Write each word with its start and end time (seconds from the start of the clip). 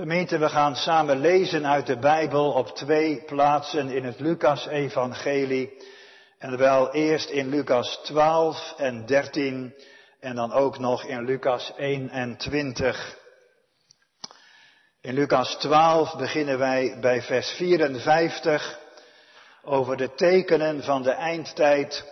Gemeente, 0.00 0.38
we 0.38 0.48
gaan 0.48 0.76
samen 0.76 1.20
lezen 1.20 1.66
uit 1.66 1.86
de 1.86 1.98
Bijbel 1.98 2.52
op 2.52 2.68
twee 2.68 3.22
plaatsen 3.24 3.90
in 3.90 4.04
het 4.04 4.20
Lucas-evangelie. 4.20 5.82
En 6.38 6.56
wel 6.56 6.92
eerst 6.92 7.30
in 7.30 7.48
Lucas 7.48 8.00
12 8.02 8.74
en 8.76 9.06
13 9.06 9.74
en 10.20 10.34
dan 10.34 10.52
ook 10.52 10.78
nog 10.78 11.04
in 11.04 11.24
Lucas 11.24 11.72
21. 11.76 13.18
In 15.00 15.14
Lucas 15.14 15.54
12 15.54 16.16
beginnen 16.16 16.58
wij 16.58 16.98
bij 17.00 17.22
vers 17.22 17.50
54 17.50 18.78
over 19.62 19.96
de 19.96 20.14
tekenen 20.14 20.82
van 20.82 21.02
de 21.02 21.12
eindtijd 21.12 22.04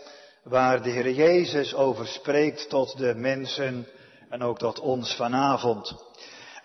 waar 0.43 0.83
de 0.83 0.91
Heer 0.91 1.11
Jezus 1.11 1.75
over 1.75 2.07
spreekt 2.07 2.69
tot 2.69 2.99
de 2.99 3.15
mensen 3.15 3.87
en 4.31 4.43
ook 4.43 4.59
tot 4.59 4.79
ons 4.79 5.15
vanavond. 5.15 6.06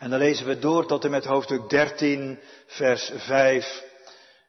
En 0.01 0.09
dan 0.09 0.19
lezen 0.19 0.45
we 0.45 0.59
door 0.59 0.85
tot 0.85 1.03
en 1.03 1.11
met 1.11 1.25
hoofdstuk 1.25 1.69
13, 1.69 2.39
vers 2.65 3.11
5. 3.15 3.83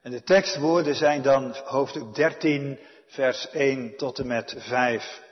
En 0.03 0.11
de 0.11 0.23
tekstwoorden 0.23 0.95
zijn 0.95 1.23
dan 1.23 1.55
hoofdstuk 1.65 2.15
13, 2.15 2.79
vers 3.07 3.51
1 3.51 3.97
tot 3.97 4.19
en 4.19 4.27
met 4.27 4.55
5. 4.59 5.23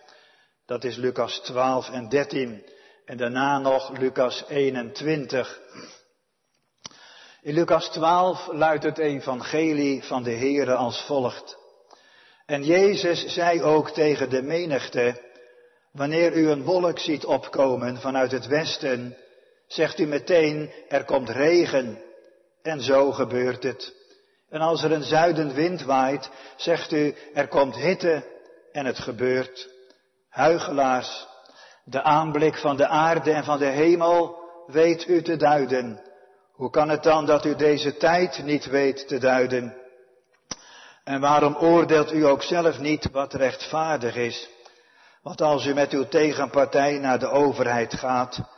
Dat 0.66 0.84
is 0.84 0.96
Lucas 0.96 1.38
12 1.38 1.90
en 1.90 2.09
13. 2.09 2.64
En 3.04 3.16
daarna 3.16 3.59
nog 3.59 3.98
Lucas 3.98 4.45
21. 4.48 5.60
In 7.42 7.54
Lucas 7.54 7.88
12 7.88 8.48
luidt 8.52 8.84
het 8.84 8.98
evangelie 8.98 10.02
van 10.02 10.23
de 10.23 10.34
Heere 10.34 10.74
als 10.74 11.02
volgt. 11.02 11.56
En 12.46 12.64
Jezus 12.64 13.26
zei 13.26 13.62
ook 13.62 13.90
tegen 13.90 14.30
de 14.30 14.42
menigte, 14.42 15.20
wanneer 15.92 16.37
u 16.37 16.50
een 16.50 16.62
wolk 16.62 16.98
ziet 16.98 17.24
opkomen 17.24 18.00
vanuit 18.00 18.32
het 18.32 18.46
westen, 18.46 19.16
zegt 19.73 19.98
u 19.98 20.06
meteen, 20.06 20.73
er 20.88 21.05
komt 21.05 21.29
regen. 21.29 22.02
En 22.62 22.80
zo 22.80 23.12
gebeurt 23.12 23.62
het. 23.62 23.95
En 24.48 24.60
als 24.60 24.83
er 24.83 24.93
een 24.93 25.02
zuidenwind 25.02 25.82
waait, 25.82 26.30
zegt 26.57 26.93
u, 26.93 27.15
er 27.35 27.49
komt 27.49 27.77
hitte. 27.77 28.24
En 28.73 28.87
het 28.87 28.99
gebeurt. 28.99 29.68
Huigelaars, 30.29 31.27
de 31.85 32.02
aanblik 32.02 32.57
van 32.57 32.77
de 32.77 32.87
aarde 32.87 33.32
en 33.32 33.45
van 33.45 33.59
de 33.59 33.66
hemel 33.66 34.38
weet 34.66 35.09
u 35.09 35.23
te 35.23 35.37
duiden. 35.37 36.02
Hoe 36.52 36.71
kan 36.71 36.88
het 36.88 37.02
dan 37.02 37.27
dat 37.27 37.45
u 37.45 37.55
deze 37.55 37.96
tijd 37.96 38.43
niet 38.45 38.66
weet 38.66 39.09
te 39.09 39.18
duiden? 39.18 39.77
En 41.05 41.21
waarom 41.21 41.57
oordeelt 41.57 42.12
u 42.12 42.27
ook 42.27 42.43
zelf 42.43 42.79
niet 42.79 43.10
wat 43.10 43.34
rechtvaardig 43.34 44.16
is? 44.16 44.49
Want 45.23 45.40
als 45.40 45.66
u 45.66 45.74
met 45.74 45.93
uw 45.93 46.09
tegenpartij 46.09 46.99
naar 46.99 47.18
de 47.18 47.29
overheid 47.29 47.95
gaat, 47.95 48.49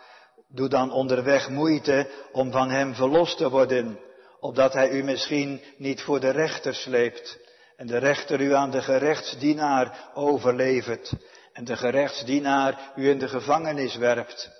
doe 0.55 0.69
dan 0.69 0.93
onderweg 0.93 1.49
moeite 1.49 2.09
om 2.33 2.51
van 2.51 2.71
hem 2.71 2.95
verlost 2.95 3.37
te 3.37 3.51
worden, 3.51 3.99
opdat 4.41 4.73
hij 4.73 4.91
u 4.91 5.03
misschien 5.03 5.61
niet 5.77 6.03
voor 6.03 6.21
de 6.21 6.31
rechter 6.31 6.75
sleept 6.75 7.39
en 7.77 7.87
de 7.87 7.99
rechter 7.99 8.41
u 8.41 8.55
aan 8.55 8.71
de 8.71 8.83
gerechtsdienaar 8.83 10.11
overlevert 10.15 11.13
en 11.53 11.65
de 11.65 11.77
gerechtsdienaar 11.77 12.93
u 12.97 13.09
in 13.09 13.19
de 13.19 13.29
gevangenis 13.29 13.97
werpt. 13.97 14.51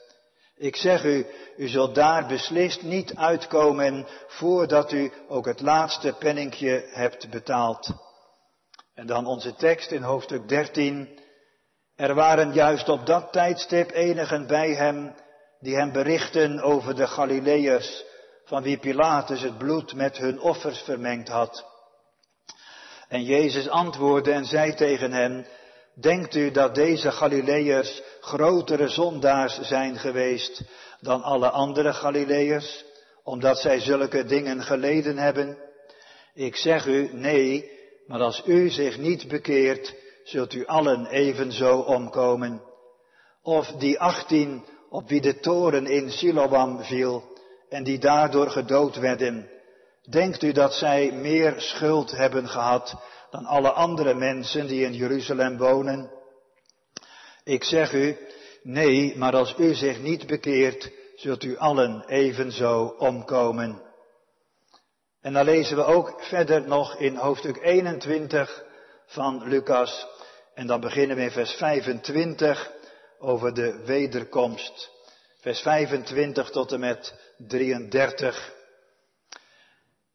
Ik 0.57 0.77
zeg 0.77 1.05
u, 1.05 1.27
u 1.57 1.69
zult 1.69 1.95
daar 1.95 2.27
beslist 2.27 2.83
niet 2.83 3.17
uitkomen 3.17 4.07
voordat 4.27 4.93
u 4.93 5.13
ook 5.29 5.47
het 5.47 5.61
laatste 5.61 6.13
penninkje 6.19 6.89
hebt 6.91 7.31
betaald. 7.31 7.93
En 8.95 9.07
dan 9.07 9.27
onze 9.27 9.55
tekst 9.55 9.91
in 9.91 10.03
hoofdstuk 10.03 10.49
13. 10.49 11.19
Er 11.97 12.15
waren 12.15 12.53
juist 12.53 12.89
op 12.89 13.07
dat 13.07 13.33
tijdstip 13.33 13.91
enigen 13.91 14.47
bij 14.47 14.75
hem 14.75 15.15
die 15.63 15.77
hem 15.77 15.93
berichten 15.93 16.61
over 16.61 16.95
de 16.95 17.07
Galileërs, 17.07 18.05
van 18.45 18.63
wie 18.63 18.79
Pilatus 18.79 19.41
het 19.41 19.59
bloed 19.59 19.95
met 19.95 20.17
hun 20.17 20.41
offers 20.41 20.79
vermengd 20.81 21.29
had. 21.29 21.65
En 23.09 23.23
Jezus 23.25 23.69
antwoordde 23.69 24.33
en 24.33 24.45
zei 24.45 24.75
tegen 24.75 25.13
hen, 25.13 25.47
Denkt 25.95 26.35
u 26.35 26.51
dat 26.51 26.75
deze 26.75 27.11
Galileërs 27.11 28.03
grotere 28.21 28.89
zondaars 28.89 29.61
zijn 29.61 29.97
geweest 29.97 30.63
dan 31.01 31.23
alle 31.23 31.51
andere 31.51 31.93
Galileërs, 31.93 32.85
omdat 33.25 33.59
zij 33.59 33.81
zulke 33.81 34.25
dingen 34.25 34.63
geleden 34.63 35.19
hebben? 35.19 35.59
Ik 36.35 36.57
zeg 36.57 36.87
u, 36.87 37.11
nee, 37.13 37.71
maar 38.07 38.21
als 38.21 38.43
u 38.47 38.71
zich 38.71 38.99
niet 38.99 39.29
bekeert, 39.29 39.95
zult 40.25 40.55
u 40.55 40.67
allen 40.67 41.07
evenzo 41.07 41.79
omkomen. 41.79 42.63
Of 43.43 43.67
die 43.67 44.01
achttien 44.01 44.65
op 44.93 45.09
wie 45.09 45.21
de 45.21 45.41
toren 45.41 45.87
in 45.87 46.11
Siloam 46.11 46.85
viel 46.85 47.23
en 47.69 47.85
die 47.85 47.99
daardoor 47.99 48.51
gedood 48.51 48.97
werden. 48.97 49.51
Denkt 50.11 50.43
u 50.43 50.53
dat 50.53 50.75
zij 50.75 51.13
meer 51.13 51.55
schuld 51.57 52.11
hebben 52.11 52.49
gehad 52.49 52.97
dan 53.31 53.45
alle 53.45 53.71
andere 53.71 54.15
mensen 54.15 54.67
die 54.67 54.85
in 54.85 54.95
Jeruzalem 54.95 55.59
wonen? 55.59 56.11
Ik 57.45 57.65
zeg 57.65 57.93
u, 57.93 58.17
nee, 58.63 59.17
maar 59.17 59.37
als 59.37 59.55
u 59.59 59.75
zich 59.75 60.01
niet 60.01 60.27
bekeert, 60.27 60.91
zult 61.17 61.43
u 61.43 61.57
allen 61.57 62.05
evenzo 62.07 62.95
omkomen. 62.99 63.83
En 65.21 65.33
dan 65.33 65.45
lezen 65.45 65.77
we 65.77 65.85
ook 65.85 66.23
verder 66.23 66.69
nog 66.69 66.97
in 66.97 67.17
hoofdstuk 67.17 67.59
21 67.63 68.65
van 69.07 69.49
Lucas. 69.49 70.07
En 70.55 70.67
dan 70.67 70.81
beginnen 70.81 71.17
we 71.17 71.23
in 71.23 71.31
vers 71.31 71.53
25 71.53 72.81
over 73.23 73.55
de 73.55 73.83
wederkomst. 73.85 74.91
Vers 75.41 75.61
25 75.61 76.51
tot 76.51 76.73
en 76.73 76.81
met 76.81 77.15
33. 77.39 78.55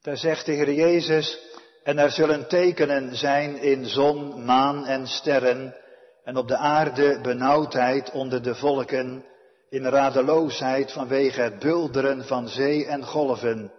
Daar 0.01 0.17
zegt 0.17 0.45
de 0.45 0.51
Heer 0.51 0.73
Jezus, 0.73 1.39
en 1.83 1.97
er 1.97 2.11
zullen 2.11 2.47
tekenen 2.47 3.15
zijn 3.15 3.57
in 3.57 3.85
zon, 3.85 4.45
maan 4.45 4.85
en 4.85 5.07
sterren, 5.07 5.75
en 6.23 6.37
op 6.37 6.47
de 6.47 6.57
aarde 6.57 7.19
benauwdheid 7.21 8.11
onder 8.11 8.43
de 8.43 8.55
volken, 8.55 9.25
in 9.69 9.85
radeloosheid 9.85 10.91
vanwege 10.91 11.41
het 11.41 11.59
bulderen 11.59 12.25
van 12.25 12.47
zee 12.47 12.85
en 12.85 13.03
golven. 13.03 13.71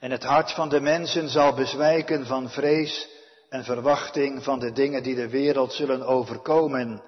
En 0.00 0.10
het 0.10 0.24
hart 0.24 0.52
van 0.52 0.68
de 0.68 0.80
mensen 0.80 1.28
zal 1.28 1.54
bezwijken 1.54 2.26
van 2.26 2.50
vrees 2.50 3.08
en 3.48 3.64
verwachting 3.64 4.42
van 4.42 4.58
de 4.58 4.72
dingen 4.72 5.02
die 5.02 5.14
de 5.14 5.28
wereld 5.28 5.72
zullen 5.72 6.02
overkomen 6.02 7.02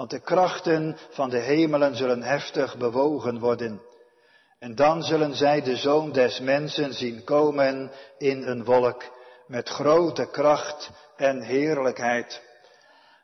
want 0.00 0.12
de 0.12 0.20
krachten 0.20 0.96
van 1.10 1.30
de 1.30 1.38
hemelen 1.38 1.96
zullen 1.96 2.22
heftig 2.22 2.76
bewogen 2.76 3.38
worden. 3.38 3.82
En 4.58 4.74
dan 4.74 5.02
zullen 5.02 5.34
zij 5.34 5.62
de 5.62 5.76
zoon 5.76 6.12
des 6.12 6.40
mensen 6.40 6.94
zien 6.94 7.24
komen 7.24 7.90
in 8.18 8.42
een 8.42 8.64
wolk 8.64 9.04
met 9.46 9.68
grote 9.68 10.30
kracht 10.30 10.90
en 11.16 11.42
heerlijkheid. 11.42 12.42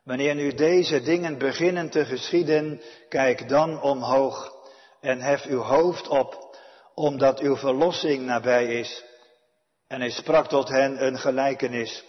Wanneer 0.05 0.35
nu 0.35 0.55
deze 0.55 1.03
dingen 1.03 1.39
beginnen 1.39 1.91
te 1.91 2.05
geschieden, 2.05 2.81
kijk 3.09 3.49
dan 3.49 3.83
omhoog 3.83 4.53
en 5.01 5.21
hef 5.21 5.45
uw 5.45 5.61
hoofd 5.61 6.09
op, 6.09 6.59
omdat 6.95 7.41
uw 7.41 7.57
verlossing 7.57 8.25
nabij 8.27 8.67
is. 8.67 9.05
En 9.89 10.01
hij 10.01 10.11
sprak 10.11 10.49
tot 10.49 10.69
hen 10.69 11.07
een 11.07 11.19
gelijkenis. 11.19 12.05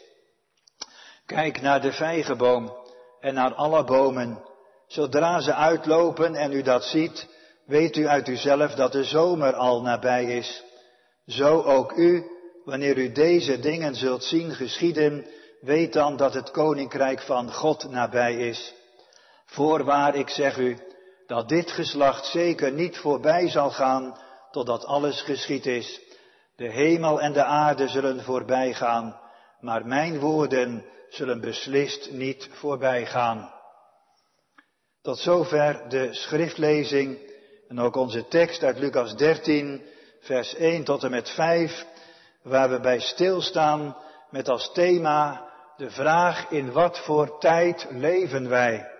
Kijk 1.25 1.61
naar 1.61 1.81
de 1.81 1.91
vijgenboom 1.91 2.85
en 3.19 3.34
naar 3.34 3.53
alle 3.53 3.84
bomen. 3.84 4.47
Zodra 4.87 5.39
ze 5.39 5.53
uitlopen 5.53 6.35
en 6.35 6.51
u 6.51 6.61
dat 6.61 6.83
ziet, 6.83 7.27
weet 7.65 7.95
u 7.95 8.07
uit 8.07 8.27
uzelf 8.27 8.73
dat 8.73 8.91
de 8.91 9.03
zomer 9.03 9.53
al 9.53 9.81
nabij 9.81 10.25
is. 10.25 10.63
Zo 11.25 11.61
ook 11.61 11.91
u, 11.91 12.25
wanneer 12.65 12.97
u 12.97 13.11
deze 13.11 13.59
dingen 13.59 13.95
zult 13.95 14.23
zien 14.23 14.51
geschieden, 14.51 15.25
weet 15.61 15.93
dan 15.93 16.17
dat 16.17 16.33
het 16.33 16.51
koninkrijk 16.51 17.21
van 17.21 17.53
God 17.53 17.89
nabij 17.89 18.35
is. 18.35 18.73
Voorwaar, 19.45 20.15
ik 20.15 20.29
zeg 20.29 20.57
u, 20.57 20.77
dat 21.27 21.49
dit 21.49 21.71
geslacht 21.71 22.25
zeker 22.25 22.71
niet 22.71 22.97
voorbij 22.97 23.49
zal 23.49 23.71
gaan, 23.71 24.17
totdat 24.51 24.85
alles 24.85 25.21
geschied 25.21 25.65
is. 25.65 26.01
De 26.55 26.72
hemel 26.72 27.22
en 27.22 27.33
de 27.33 27.43
aarde 27.43 27.87
zullen 27.87 28.23
voorbij 28.23 28.73
gaan, 28.73 29.19
maar 29.59 29.85
mijn 29.85 30.19
woorden 30.19 30.85
zullen 31.09 31.41
beslist 31.41 32.11
niet 32.11 32.49
voorbij 32.51 33.05
gaan. 33.05 33.55
Tot 35.07 35.19
zover 35.19 35.89
de 35.89 36.13
schriftlezing 36.13 37.17
en 37.67 37.79
ook 37.79 37.95
onze 37.95 38.27
tekst 38.27 38.63
uit 38.63 38.79
Lucas 38.79 39.15
13, 39.15 39.85
vers 40.19 40.55
1 40.55 40.83
tot 40.83 41.03
en 41.03 41.11
met 41.11 41.29
5, 41.29 41.85
waar 42.41 42.69
we 42.69 42.79
bij 42.79 42.99
stilstaan 42.99 43.97
met 44.29 44.49
als 44.49 44.71
thema 44.73 45.47
de 45.77 45.89
vraag 45.89 46.49
in 46.49 46.71
wat 46.71 46.99
voor 46.99 47.39
tijd 47.39 47.87
leven 47.89 48.49
wij. 48.49 48.91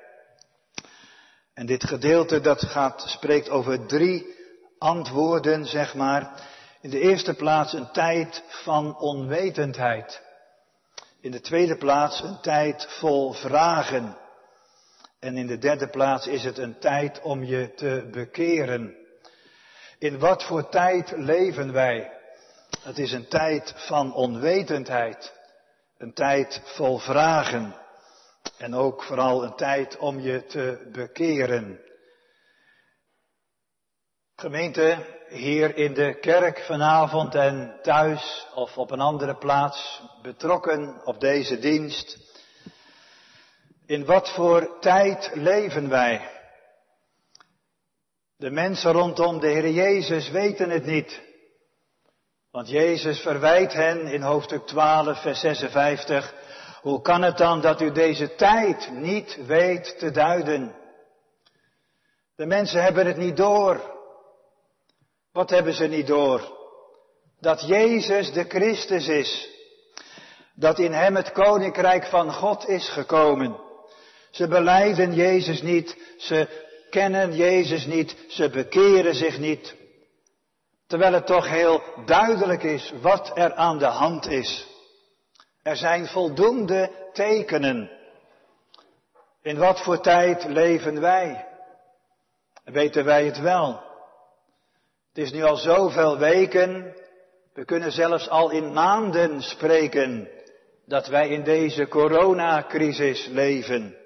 En 1.54 1.66
dit 1.66 1.84
gedeelte 1.84 2.42
dat 2.42 2.62
gaat, 2.62 3.04
spreekt 3.08 3.50
over 3.50 3.86
drie 3.86 4.36
antwoorden, 4.78 5.66
zeg 5.66 5.96
maar. 5.96 6.48
In 6.82 6.90
de 6.90 7.00
eerste 7.00 7.34
plaats 7.34 7.74
een 7.74 7.92
tijd 7.92 8.44
van 8.48 9.00
onwetendheid. 9.00 10.22
In 11.22 11.32
de 11.32 11.42
tweede 11.42 11.78
plaats 11.78 12.22
een 12.22 12.40
tijd 12.42 12.88
vol 12.90 13.32
vragen. 13.34 14.26
En 15.20 15.38
in 15.38 15.48
de 15.48 15.58
derde 15.58 15.90
plaats 15.90 16.28
is 16.28 16.44
het 16.44 16.58
een 16.58 16.80
tijd 16.80 17.22
om 17.22 17.44
je 17.44 17.74
te 17.74 18.08
bekeren. 18.12 18.96
In 20.00 20.20
wat 20.20 20.44
voor 20.44 20.70
tijd 20.70 21.12
leven 21.16 21.74
wij? 21.74 22.12
Het 22.84 22.98
is 22.98 23.12
een 23.12 23.28
tijd 23.28 23.74
van 23.76 24.14
onwetendheid. 24.14 25.34
Een 25.98 26.14
tijd 26.14 26.62
vol 26.64 26.98
vragen. 26.98 27.76
En 28.58 28.76
ook 28.76 29.04
vooral 29.04 29.44
een 29.44 29.56
tijd 29.56 29.98
om 29.98 30.20
je 30.20 30.46
te 30.46 30.90
bekeren. 30.92 31.80
Gemeente, 34.36 34.98
hier 35.30 35.76
in 35.76 35.94
de 35.94 36.20
kerk 36.20 36.60
vanavond 36.60 37.36
en 37.36 37.80
thuis 37.82 38.48
of 38.54 38.78
op 38.78 38.92
een 38.92 39.00
andere 39.00 39.36
plaats 39.36 40.02
betrokken 40.22 41.06
op 41.06 41.20
deze 41.20 41.60
dienst. 41.60 42.27
In 43.88 44.06
wat 44.06 44.30
voor 44.30 44.80
tijd 44.80 45.32
leven 45.34 45.90
wij? 45.90 46.30
De 48.38 48.50
mensen 48.50 48.92
rondom 48.92 49.40
de 49.40 49.48
Heer 49.48 49.70
Jezus 49.70 50.30
weten 50.30 50.70
het 50.70 50.86
niet. 50.86 51.22
Want 52.52 52.70
Jezus 52.70 53.20
verwijt 53.20 53.74
hen 53.74 54.08
in 54.08 54.22
hoofdstuk 54.22 54.66
12, 54.66 55.22
vers 55.22 55.40
56. 55.40 56.34
Hoe 56.82 57.02
kan 57.02 57.22
het 57.22 57.38
dan 57.38 57.62
dat 57.62 57.82
u 57.82 57.92
deze 57.92 58.36
tijd 58.36 58.92
niet 58.92 59.46
weet 59.46 60.00
te 60.00 60.12
duiden? 60.12 60.76
De 62.36 62.46
mensen 62.46 62.84
hebben 62.84 63.06
het 63.06 63.18
niet 63.18 63.38
door. 63.38 63.82
Wat 65.32 65.50
hebben 65.50 65.74
ze 65.74 65.88
niet 65.88 66.08
door? 66.08 66.56
Dat 67.40 67.68
Jezus 67.68 68.32
de 68.32 68.44
Christus 68.44 69.08
is. 69.08 69.50
Dat 70.56 70.80
in 70.80 70.94
hem 70.94 71.16
het 71.16 71.32
koninkrijk 71.32 72.06
van 72.06 72.34
God 72.34 72.68
is 72.68 72.90
gekomen. 72.90 73.66
Ze 74.38 74.48
beleiden 74.48 75.14
Jezus 75.14 75.62
niet, 75.62 75.98
ze 76.18 76.48
kennen 76.90 77.36
Jezus 77.36 77.86
niet, 77.86 78.16
ze 78.28 78.50
bekeren 78.50 79.16
zich 79.16 79.40
niet. 79.40 79.76
Terwijl 80.88 81.14
het 81.14 81.26
toch 81.26 81.48
heel 81.48 81.82
duidelijk 82.06 82.64
is 82.64 82.94
wat 83.02 83.32
er 83.38 83.54
aan 83.54 83.78
de 83.78 83.86
hand 83.86 84.28
is. 84.28 84.68
Er 85.64 85.76
zijn 85.76 86.08
voldoende 86.08 87.10
tekenen. 87.14 87.92
In 89.42 89.58
wat 89.58 89.82
voor 89.82 90.02
tijd 90.02 90.44
leven 90.44 91.02
wij? 91.02 91.48
Weten 92.64 93.06
wij 93.06 93.26
het 93.26 93.40
wel? 93.40 93.82
Het 95.08 95.26
is 95.26 95.32
nu 95.32 95.44
al 95.44 95.56
zoveel 95.56 96.18
weken, 96.18 96.96
we 97.54 97.66
kunnen 97.66 97.92
zelfs 97.92 98.30
al 98.30 98.50
in 98.52 98.74
maanden 98.74 99.42
spreken 99.42 100.30
dat 100.86 101.08
wij 101.08 101.30
in 101.30 101.44
deze 101.44 101.88
coronacrisis 101.88 103.28
leven. 103.28 104.06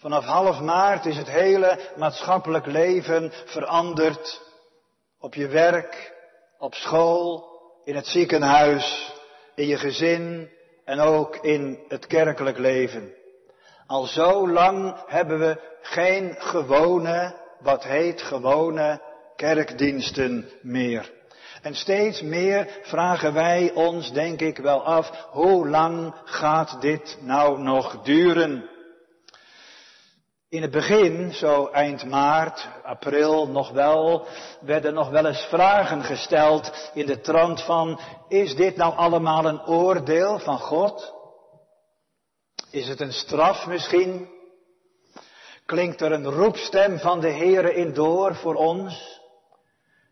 Vanaf 0.00 0.24
half 0.24 0.60
maart 0.60 1.06
is 1.06 1.16
het 1.16 1.30
hele 1.30 1.78
maatschappelijk 1.96 2.66
leven 2.66 3.32
veranderd. 3.44 4.42
Op 5.18 5.34
je 5.34 5.48
werk, 5.48 6.14
op 6.58 6.74
school, 6.74 7.48
in 7.84 7.94
het 7.94 8.06
ziekenhuis, 8.06 9.14
in 9.54 9.66
je 9.66 9.76
gezin 9.76 10.50
en 10.84 11.00
ook 11.00 11.36
in 11.36 11.84
het 11.88 12.06
kerkelijk 12.06 12.58
leven. 12.58 13.14
Al 13.86 14.04
zo 14.04 14.48
lang 14.48 14.96
hebben 15.06 15.38
we 15.38 15.60
geen 15.82 16.34
gewone, 16.38 17.34
wat 17.58 17.84
heet 17.84 18.22
gewone 18.22 19.02
kerkdiensten 19.36 20.48
meer. 20.62 21.12
En 21.62 21.74
steeds 21.74 22.22
meer 22.22 22.68
vragen 22.82 23.32
wij 23.32 23.72
ons, 23.74 24.12
denk 24.12 24.40
ik 24.40 24.58
wel 24.58 24.84
af, 24.84 25.26
hoe 25.30 25.68
lang 25.68 26.14
gaat 26.24 26.80
dit 26.80 27.18
nou 27.20 27.58
nog 27.58 28.02
duren? 28.02 28.69
In 30.50 30.62
het 30.62 30.70
begin, 30.70 31.32
zo 31.32 31.66
eind 31.66 32.04
maart, 32.04 32.68
april 32.82 33.48
nog 33.48 33.70
wel, 33.70 34.26
werden 34.60 34.94
nog 34.94 35.10
wel 35.10 35.26
eens 35.26 35.44
vragen 35.44 36.02
gesteld 36.02 36.90
in 36.94 37.06
de 37.06 37.20
trant 37.20 37.62
van, 37.62 38.00
is 38.28 38.54
dit 38.54 38.76
nou 38.76 38.96
allemaal 38.96 39.44
een 39.44 39.66
oordeel 39.66 40.38
van 40.38 40.58
God? 40.58 41.14
Is 42.70 42.88
het 42.88 43.00
een 43.00 43.12
straf 43.12 43.66
misschien? 43.66 44.28
Klinkt 45.66 46.00
er 46.00 46.12
een 46.12 46.30
roepstem 46.30 46.98
van 46.98 47.20
de 47.20 47.32
Heere 47.32 47.74
in 47.74 47.94
door 47.94 48.34
voor 48.34 48.54
ons? 48.54 49.20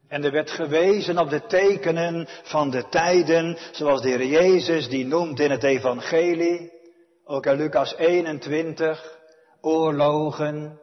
En 0.09 0.25
er 0.25 0.33
werd 0.33 0.51
gewezen 0.51 1.19
op 1.19 1.31
de 1.31 1.47
tekenen 1.47 2.29
van 2.43 2.71
de 2.71 2.89
tijden, 2.89 3.59
zoals 3.73 4.01
de 4.01 4.09
Heer 4.09 4.27
Jezus 4.27 4.89
die 4.89 5.07
noemt 5.07 5.41
in 5.41 5.51
het 5.51 5.65
Evangelie, 5.65 6.73
ook 7.25 7.47
in 7.47 7.57
Lucas 7.57 7.95
21, 7.97 9.18
oorlogen, 9.61 10.81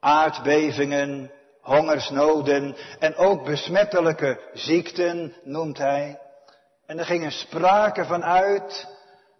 aardbevingen, 0.00 1.30
hongersnoden 1.60 2.76
en 2.98 3.16
ook 3.16 3.44
besmettelijke 3.44 4.40
ziekten 4.52 5.34
noemt 5.44 5.78
hij. 5.78 6.18
En 6.86 6.98
er 6.98 7.04
gingen 7.04 7.32
sprake 7.32 8.04
van 8.04 8.24
uit, 8.24 8.86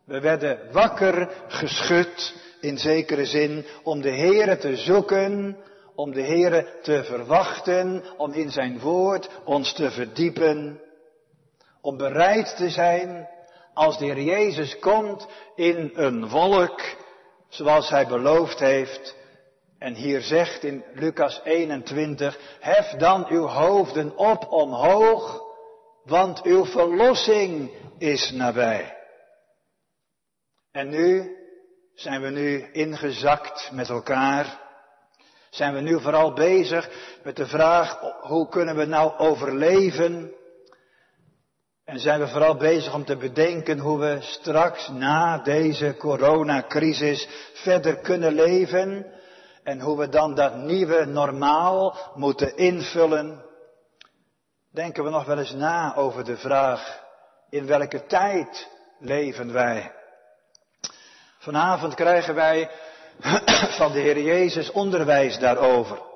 we 0.05 0.21
werden 0.21 0.73
wakker 0.73 1.31
geschud 1.49 2.35
in 2.61 2.79
zekere 2.79 3.25
zin 3.25 3.67
om 3.82 4.00
de 4.00 4.12
Heere 4.17 4.56
te 4.56 4.77
zoeken 4.77 5.56
om 6.00 6.12
de 6.12 6.23
Heere 6.23 6.67
te 6.82 7.05
verwachten, 7.05 8.05
om 8.17 8.32
in 8.32 8.50
zijn 8.50 8.79
woord 8.79 9.29
ons 9.44 9.73
te 9.73 9.91
verdiepen, 9.91 10.81
om 11.81 11.97
bereid 11.97 12.56
te 12.56 12.71
zijn 12.71 13.29
als 13.75 13.99
de 13.99 14.05
Heer 14.05 14.21
Jezus 14.21 14.79
komt 14.79 15.27
in 15.55 15.91
een 15.94 16.29
wolk, 16.29 16.81
zoals 17.50 17.88
hij 17.88 18.06
beloofd 18.06 18.58
heeft. 18.58 19.17
En 19.79 19.94
hier 19.94 20.20
zegt 20.20 20.64
in 20.64 20.85
Lucas 20.94 21.41
21, 21.44 22.38
hef 22.61 22.91
dan 22.91 23.26
uw 23.29 23.47
hoofden 23.47 24.17
op 24.17 24.52
omhoog, 24.52 25.43
want 26.05 26.43
uw 26.43 26.64
verlossing 26.64 27.70
is 27.99 28.31
nabij. 28.31 28.97
En 30.73 30.88
nu 30.88 31.37
zijn 31.94 32.20
we 32.20 32.29
nu 32.29 32.73
ingezakt 32.73 33.70
met 33.73 33.88
elkaar 33.88 34.69
zijn 35.50 35.75
we 35.75 35.81
nu 35.81 36.00
vooral 36.00 36.32
bezig 36.32 36.91
met 37.23 37.37
de 37.37 37.46
vraag 37.46 38.00
hoe 38.20 38.49
kunnen 38.49 38.76
we 38.76 38.85
nou 38.85 39.19
overleven? 39.19 40.35
En 41.90 42.00
zijn 42.00 42.20
we 42.20 42.28
vooral 42.28 42.56
bezig 42.56 42.94
om 42.94 43.04
te 43.04 43.16
bedenken 43.16 43.78
hoe 43.78 43.98
we 43.98 44.19
straks 44.20 44.88
na 44.88 45.38
deze 45.38 45.96
coronacrisis 45.96 47.28
verder 47.52 47.96
kunnen 47.96 48.32
leven 48.32 49.06
en 49.62 49.81
hoe 49.81 49.98
we 49.98 50.08
dan 50.08 50.34
dat 50.34 50.56
nieuwe 50.56 51.04
normaal 51.04 51.96
moeten 52.14 52.56
invullen. 52.56 53.44
Denken 54.72 55.04
we 55.04 55.10
nog 55.10 55.25
wel 55.25 55.38
eens 55.38 55.52
na 55.52 55.96
over 55.96 56.25
de 56.25 56.37
vraag 56.37 57.00
in 57.48 57.67
welke 57.67 58.06
tijd 58.06 58.69
leven 58.98 59.53
wij? 59.53 59.93
Vanavond 61.38 61.94
krijgen 61.94 62.34
wij 62.34 62.70
van 63.79 63.93
de 63.93 63.98
Heer 63.98 64.20
Jezus 64.20 64.70
onderwijs 64.70 65.38
daarover. 65.38 66.09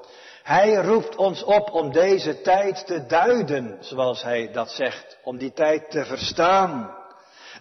Hij 0.45 0.75
roept 0.75 1.17
ons 1.17 1.45
op 1.45 1.71
om 1.71 1.93
deze 1.93 2.41
tijd 2.41 2.87
te 2.87 3.07
duiden, 3.07 3.77
zoals 3.81 4.23
hij 4.23 4.53
dat 4.53 4.71
zegt, 4.71 5.19
om 5.23 5.39
die 5.39 5.53
tijd 5.53 5.91
te 5.91 6.05
verstaan 6.05 6.97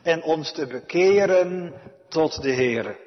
en 0.02 0.24
ons 0.24 0.52
te 0.52 0.68
bekeren 0.68 1.74
tot 2.10 2.42
de 2.42 2.52
Heer. 2.52 2.98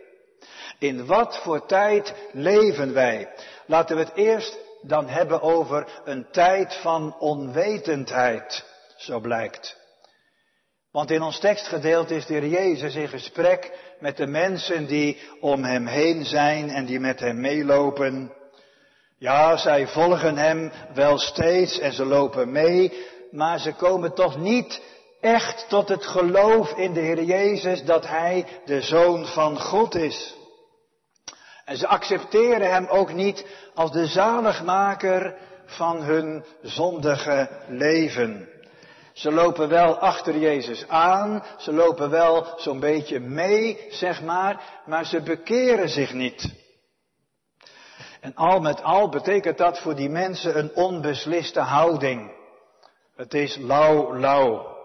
In 0.78 1.06
wat 1.06 1.38
voor 1.42 1.66
tijd 1.66 2.14
leven 2.32 2.92
wij? 2.92 3.28
Laten 3.66 3.96
we 3.96 4.02
het 4.02 4.14
eerst 4.14 4.58
dan 4.82 5.08
hebben 5.08 5.42
over 5.42 6.00
een 6.04 6.26
tijd 6.30 6.74
van 6.74 7.16
onwetendheid, 7.18 8.64
zo 8.96 9.20
blijkt. 9.20 9.76
Want 10.90 11.10
in 11.10 11.22
ons 11.22 11.38
tekstgedeelte 11.38 12.14
is 12.14 12.26
de 12.26 12.34
Heer 12.34 12.48
Jezus 12.48 12.94
in 12.94 13.08
gesprek 13.08 13.72
met 14.00 14.16
de 14.16 14.26
mensen 14.26 14.86
die 14.86 15.20
om 15.40 15.64
hem 15.64 15.86
heen 15.86 16.24
zijn 16.24 16.70
en 16.70 16.86
die 16.86 17.00
met 17.00 17.20
hem 17.20 17.40
meelopen. 17.40 18.32
Ja, 19.18 19.56
zij 19.56 19.86
volgen 19.86 20.36
hem 20.36 20.72
wel 20.94 21.18
steeds 21.18 21.78
en 21.78 21.92
ze 21.92 22.04
lopen 22.04 22.52
mee, 22.52 23.06
maar 23.30 23.58
ze 23.58 23.72
komen 23.72 24.14
toch 24.14 24.36
niet 24.36 24.82
echt 25.20 25.68
tot 25.68 25.88
het 25.88 26.06
geloof 26.06 26.72
in 26.72 26.92
de 26.92 27.00
Heer 27.00 27.22
Jezus 27.22 27.84
dat 27.84 28.06
Hij 28.06 28.46
de 28.64 28.80
Zoon 28.80 29.26
van 29.26 29.60
God 29.60 29.94
is. 29.94 30.34
En 31.64 31.76
ze 31.76 31.86
accepteren 31.86 32.70
Hem 32.70 32.86
ook 32.86 33.12
niet 33.12 33.46
als 33.74 33.92
de 33.92 34.06
zaligmaker 34.06 35.34
van 35.66 36.02
hun 36.02 36.44
zondige 36.62 37.48
leven. 37.68 38.48
Ze 39.12 39.32
lopen 39.32 39.68
wel 39.68 39.98
achter 39.98 40.38
Jezus 40.38 40.88
aan, 40.88 41.44
ze 41.58 41.72
lopen 41.72 42.10
wel 42.10 42.46
zo'n 42.56 42.80
beetje 42.80 43.20
mee, 43.20 43.86
zeg 43.90 44.22
maar, 44.22 44.82
maar 44.86 45.06
ze 45.06 45.20
bekeren 45.20 45.88
zich 45.88 46.12
niet. 46.12 46.64
En 48.26 48.34
al 48.34 48.60
met 48.60 48.82
al 48.82 49.08
betekent 49.08 49.58
dat 49.58 49.78
voor 49.78 49.94
die 49.94 50.08
mensen 50.08 50.58
een 50.58 50.74
onbesliste 50.74 51.60
houding. 51.60 52.32
Het 53.16 53.34
is 53.34 53.56
lauw, 53.56 54.16
lauw. 54.18 54.76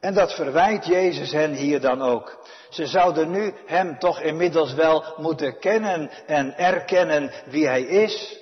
En 0.00 0.14
dat 0.14 0.32
verwijt 0.34 0.86
Jezus 0.86 1.32
hen 1.32 1.52
hier 1.52 1.80
dan 1.80 2.02
ook. 2.02 2.46
Ze 2.70 2.86
zouden 2.86 3.30
nu 3.30 3.54
Hem 3.66 3.98
toch 3.98 4.20
inmiddels 4.20 4.74
wel 4.74 5.04
moeten 5.16 5.58
kennen 5.58 6.10
en 6.26 6.56
erkennen 6.56 7.32
wie 7.46 7.66
Hij 7.66 7.82
is. 7.82 8.38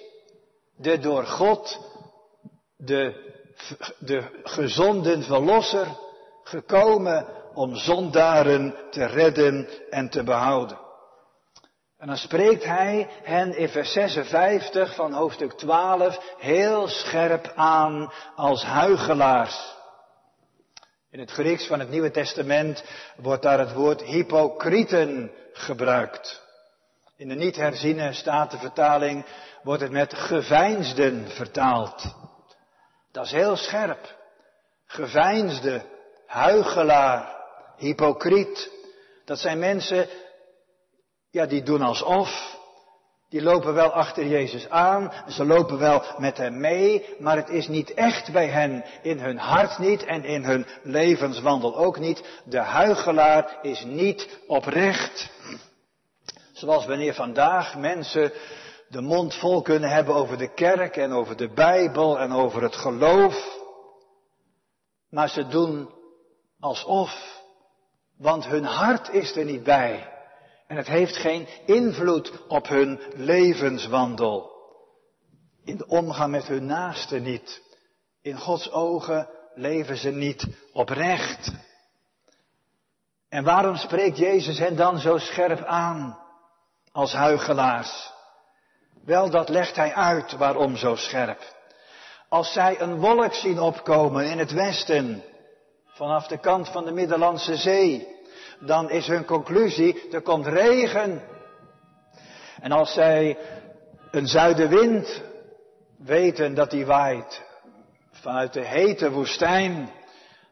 De 0.77 0.99
door 0.99 1.25
God 1.25 1.81
de, 2.77 3.15
de 3.99 4.41
gezonden 4.43 5.23
verlosser, 5.23 5.87
gekomen 6.43 7.27
om 7.55 7.77
zondaren 7.77 8.75
te 8.91 9.07
redden 9.07 9.69
en 9.91 10.09
te 10.09 10.23
behouden. 10.23 10.82
En 12.03 12.09
dan 12.09 12.17
spreekt 12.17 12.65
hij 12.65 13.09
hen 13.23 13.57
in 13.57 13.69
vers 13.69 13.93
56 13.93 14.95
van 14.95 15.13
hoofdstuk 15.13 15.53
12 15.53 16.35
heel 16.39 16.89
scherp 16.89 17.53
aan 17.55 18.13
als 18.37 18.65
huigelaars. 18.65 19.75
In 21.11 21.19
het 21.19 21.31
Grieks 21.31 21.67
van 21.67 21.79
het 21.79 21.89
Nieuwe 21.89 22.11
Testament 22.11 22.85
wordt 23.17 23.43
daar 23.43 23.59
het 23.59 23.73
woord 23.73 24.03
hypocrieten 24.03 25.31
gebruikt. 25.53 26.43
In 27.17 27.29
de 27.29 27.35
niet 27.35 27.57
herziene 27.57 28.13
statenvertaling 28.13 29.27
wordt 29.63 29.83
het 29.83 29.91
met 29.91 30.15
geveinsden 30.15 31.29
vertaald. 31.29 32.15
Dat 33.13 33.25
is 33.25 33.33
heel 33.33 33.57
scherp. 33.57 34.17
Geveinsde, 34.87 35.83
huigelaar, 36.27 37.37
hypocriet. 37.77 38.71
Dat 39.25 39.39
zijn 39.39 39.59
mensen, 39.59 40.09
ja, 41.33 41.47
die 41.47 41.63
doen 41.63 41.83
alsof. 41.83 42.61
Die 43.29 43.43
lopen 43.43 43.75
wel 43.75 43.91
achter 43.91 44.27
Jezus 44.27 44.69
aan, 44.69 45.13
ze 45.29 45.45
lopen 45.45 45.79
wel 45.79 46.03
met 46.19 46.37
hem 46.37 46.61
mee, 46.61 47.17
maar 47.19 47.37
het 47.37 47.49
is 47.49 47.69
niet 47.69 47.95
echt 47.95 48.33
bij 48.33 48.49
hen, 48.49 48.85
in 49.03 49.19
hun 49.19 49.39
hart 49.39 49.79
niet 49.79 50.05
en 50.05 50.25
in 50.25 50.45
hun 50.45 50.67
levenswandel 50.83 51.77
ook 51.77 51.99
niet. 51.99 52.23
De 52.45 52.59
huigelaar 52.59 53.59
is 53.63 53.85
niet 53.85 54.41
oprecht. 54.47 55.31
Zoals 56.53 56.87
wanneer 56.87 57.15
vandaag 57.15 57.77
mensen 57.77 58.33
de 58.89 59.01
mond 59.01 59.35
vol 59.35 59.63
kunnen 59.63 59.91
hebben 59.91 60.15
over 60.15 60.39
de 60.39 60.55
kerk 60.55 60.97
en 60.97 61.13
over 61.13 61.37
de 61.37 61.53
Bijbel 61.53 62.19
en 62.19 62.33
over 62.33 62.63
het 62.63 62.77
geloof. 62.77 63.59
Maar 65.11 65.29
ze 65.29 65.47
doen 65.47 65.91
alsof, 66.61 67.43
want 68.19 68.47
hun 68.47 68.65
hart 68.65 69.09
is 69.09 69.37
er 69.37 69.45
niet 69.45 69.63
bij. 69.63 70.12
En 70.73 70.79
het 70.79 70.87
heeft 70.87 71.17
geen 71.17 71.49
invloed 71.67 72.33
op 72.49 72.69
hun 72.69 73.01
levenswandel. 73.15 74.51
In 75.65 75.77
de 75.77 75.87
omgang 75.87 76.31
met 76.31 76.47
hun 76.47 76.67
naasten 76.67 77.23
niet. 77.23 77.63
In 78.23 78.39
Gods 78.39 78.71
ogen 78.71 79.29
leven 79.55 79.97
ze 79.97 80.11
niet 80.11 80.47
oprecht. 80.73 81.53
En 83.29 83.45
waarom 83.45 83.77
spreekt 83.77 84.19
Jezus 84.19 84.59
hen 84.59 84.77
dan 84.77 84.99
zo 84.99 85.19
scherp 85.19 85.65
aan 85.65 86.19
als 86.93 87.13
huigelaars? 87.13 88.13
Wel, 89.05 89.31
dat 89.31 89.49
legt 89.49 89.77
hij 89.77 89.95
uit 89.95 90.33
waarom 90.33 90.77
zo 90.77 90.97
scherp. 90.97 91.41
Als 92.29 92.53
zij 92.53 92.81
een 92.81 92.99
wolk 92.99 93.35
zien 93.35 93.61
opkomen 93.61 94.31
in 94.31 94.39
het 94.39 94.53
westen, 94.53 95.23
vanaf 95.87 96.27
de 96.27 96.39
kant 96.39 96.69
van 96.69 96.85
de 96.85 96.93
Middellandse 96.93 97.57
Zee, 97.57 98.12
dan 98.67 98.91
is 98.91 99.07
hun 99.07 99.25
conclusie, 99.25 100.11
er 100.11 100.23
komt 100.23 100.47
regen. 100.47 101.23
En 102.61 102.73
als 102.73 102.93
zij 102.93 103.39
een 104.11 104.27
zuidenwind 104.27 105.23
weten 105.99 106.55
dat 106.55 106.71
die 106.71 106.87
waait 106.87 107.43
vanuit 108.11 108.53
de 108.53 108.65
hete 108.65 109.11
woestijn, 109.11 109.91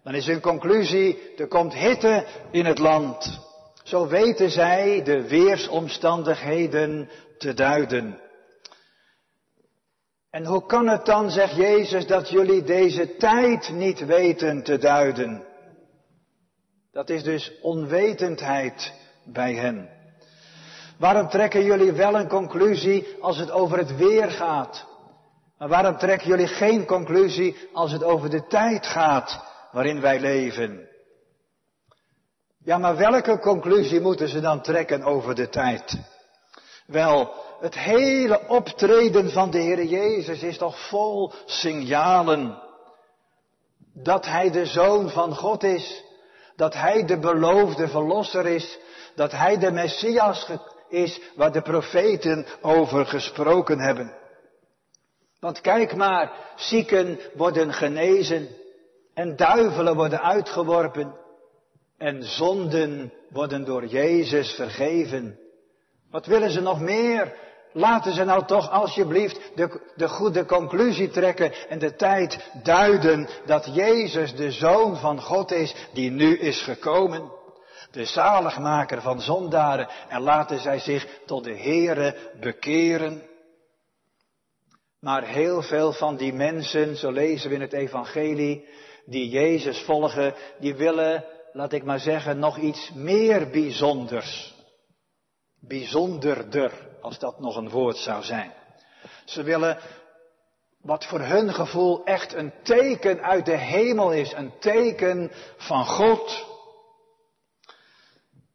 dan 0.03 0.15
is 0.15 0.27
hun 0.27 0.41
conclusie, 0.41 1.35
er 1.37 1.49
komt 1.49 1.75
hitte 1.75 2.25
in 2.51 2.65
het 2.65 2.79
land. 2.79 3.49
Zo 3.83 4.07
weten 4.07 4.51
zij 4.51 5.03
de 5.03 5.29
weersomstandigheden 5.29 7.11
te 7.39 7.55
duiden. 7.55 8.21
En 10.31 10.45
hoe 10.45 10.67
kan 10.67 10.89
het 10.89 11.07
dan, 11.07 11.31
zegt 11.31 11.57
Jezus, 11.57 12.07
dat 12.07 12.29
jullie 12.29 12.63
deze 12.63 13.17
tijd 13.17 13.71
niet 13.71 14.07
weten 14.07 14.63
te 14.63 14.79
duiden? 14.79 15.49
Dat 16.93 17.11
is 17.11 17.23
dus 17.23 17.53
onwetendheid 17.61 18.93
bij 19.25 19.55
hen. 19.55 19.89
Waarom 20.99 21.29
trekken 21.29 21.65
jullie 21.65 21.93
wel 21.93 22.15
een 22.15 22.29
conclusie 22.29 23.17
als 23.21 23.39
het 23.39 23.51
over 23.51 23.79
het 23.79 23.97
weer 23.97 24.31
gaat? 24.31 24.87
Maar 25.59 25.69
waarom 25.69 25.97
trekken 25.97 26.29
jullie 26.29 26.47
geen 26.47 26.87
conclusie 26.87 27.57
als 27.73 27.93
het 27.93 28.05
over 28.05 28.31
de 28.31 28.47
tijd 28.47 28.87
gaat 28.87 29.45
waarin 29.73 30.01
wij 30.01 30.21
leven? 30.21 30.89
Ja, 32.65 32.79
maar 32.79 32.97
welke 32.97 33.39
conclusie 33.39 34.01
moeten 34.01 34.29
ze 34.29 34.41
dan 34.41 34.61
trekken 34.61 35.03
over 35.03 35.35
de 35.35 35.49
tijd? 35.49 35.99
Wel, 36.87 37.33
het 37.61 37.75
hele 37.75 38.49
optreden 38.49 39.31
van 39.31 39.51
de 39.51 39.59
Heer 39.59 39.85
Jezus 39.85 40.43
is 40.43 40.59
toch 40.59 40.89
vol 40.89 41.33
signalen 41.45 42.63
dat 43.95 44.27
Hij 44.27 44.51
de 44.51 44.67
Zoon 44.67 45.11
van 45.11 45.37
God 45.37 45.63
is, 45.63 46.05
dat 46.61 46.75
Hij 46.75 47.05
de 47.05 47.19
beloofde 47.19 47.89
Verlosser 47.89 48.47
is, 48.47 48.79
dat 49.15 49.33
Hij 49.33 49.59
de 49.59 49.71
Messias 49.73 50.49
is 50.89 51.21
waar 51.37 51.53
de 51.53 51.63
profeten 51.63 52.47
over 52.61 53.07
gesproken 53.07 53.79
hebben. 53.79 54.13
Want 55.39 55.61
kijk 55.61 55.97
maar, 55.97 56.33
zieken 56.57 57.19
worden 57.35 57.73
genezen 57.73 58.49
en 59.15 59.37
duivelen 59.37 59.97
worden 59.97 60.23
uitgeworpen 60.23 61.15
en 61.99 62.23
zonden 62.23 63.13
worden 63.31 63.65
door 63.65 63.87
Jezus 63.87 64.55
vergeven. 64.55 65.39
Wat 66.11 66.27
willen 66.27 66.51
ze 66.51 66.61
nog 66.61 66.81
meer? 66.81 67.35
Laten 67.73 68.15
ze 68.15 68.25
nou 68.25 68.45
toch 68.45 68.71
alsjeblieft 68.71 69.41
de, 69.55 69.81
de 69.97 70.09
goede 70.09 70.45
conclusie 70.45 71.11
trekken 71.11 71.53
en 71.69 71.79
de 71.79 71.95
tijd 71.95 72.51
duiden 72.63 73.29
dat 73.47 73.75
Jezus 73.75 74.35
de 74.35 74.51
Zoon 74.51 74.97
van 74.97 75.21
God 75.21 75.51
is 75.53 75.75
die 75.93 76.11
nu 76.11 76.39
is 76.39 76.63
gekomen. 76.63 77.33
De 77.91 78.05
zaligmaker 78.05 79.01
van 79.01 79.21
zondaren 79.21 79.89
en 80.09 80.21
laten 80.21 80.61
zij 80.61 80.79
zich 80.79 81.07
tot 81.27 81.45
de 81.45 81.57
Here 81.57 82.17
bekeren. 82.41 83.23
Maar 85.01 85.25
heel 85.25 85.63
veel 85.63 85.93
van 85.93 86.17
die 86.17 86.33
mensen, 86.33 86.97
zo 86.97 87.11
lezen 87.11 87.49
we 87.49 87.55
in 87.55 87.61
het 87.61 87.73
Evangelie, 87.73 88.69
die 89.05 89.29
Jezus 89.29 89.83
volgen, 89.83 90.35
die 90.59 90.75
willen, 90.75 91.25
laat 91.53 91.73
ik 91.73 91.85
maar 91.85 92.01
zeggen, 92.01 92.39
nog 92.39 92.59
iets 92.59 92.91
meer 92.95 93.51
bijzonders 93.51 94.59
bijzonderder, 95.61 96.73
als 97.01 97.19
dat 97.19 97.41
nog 97.41 97.57
een 97.57 97.71
woord 97.71 97.97
zou 97.97 98.23
zijn. 98.23 98.53
Ze 99.25 99.43
willen 99.43 99.79
wat 100.83 101.05
voor 101.05 101.21
hun 101.21 101.55
gevoel 101.55 102.05
echt 102.05 102.35
een 102.35 102.53
teken 102.63 103.23
uit 103.23 103.45
de 103.45 103.57
hemel 103.57 104.13
is, 104.13 104.33
een 104.33 104.53
teken 104.59 105.31
van 105.57 105.87
God. 105.87 106.49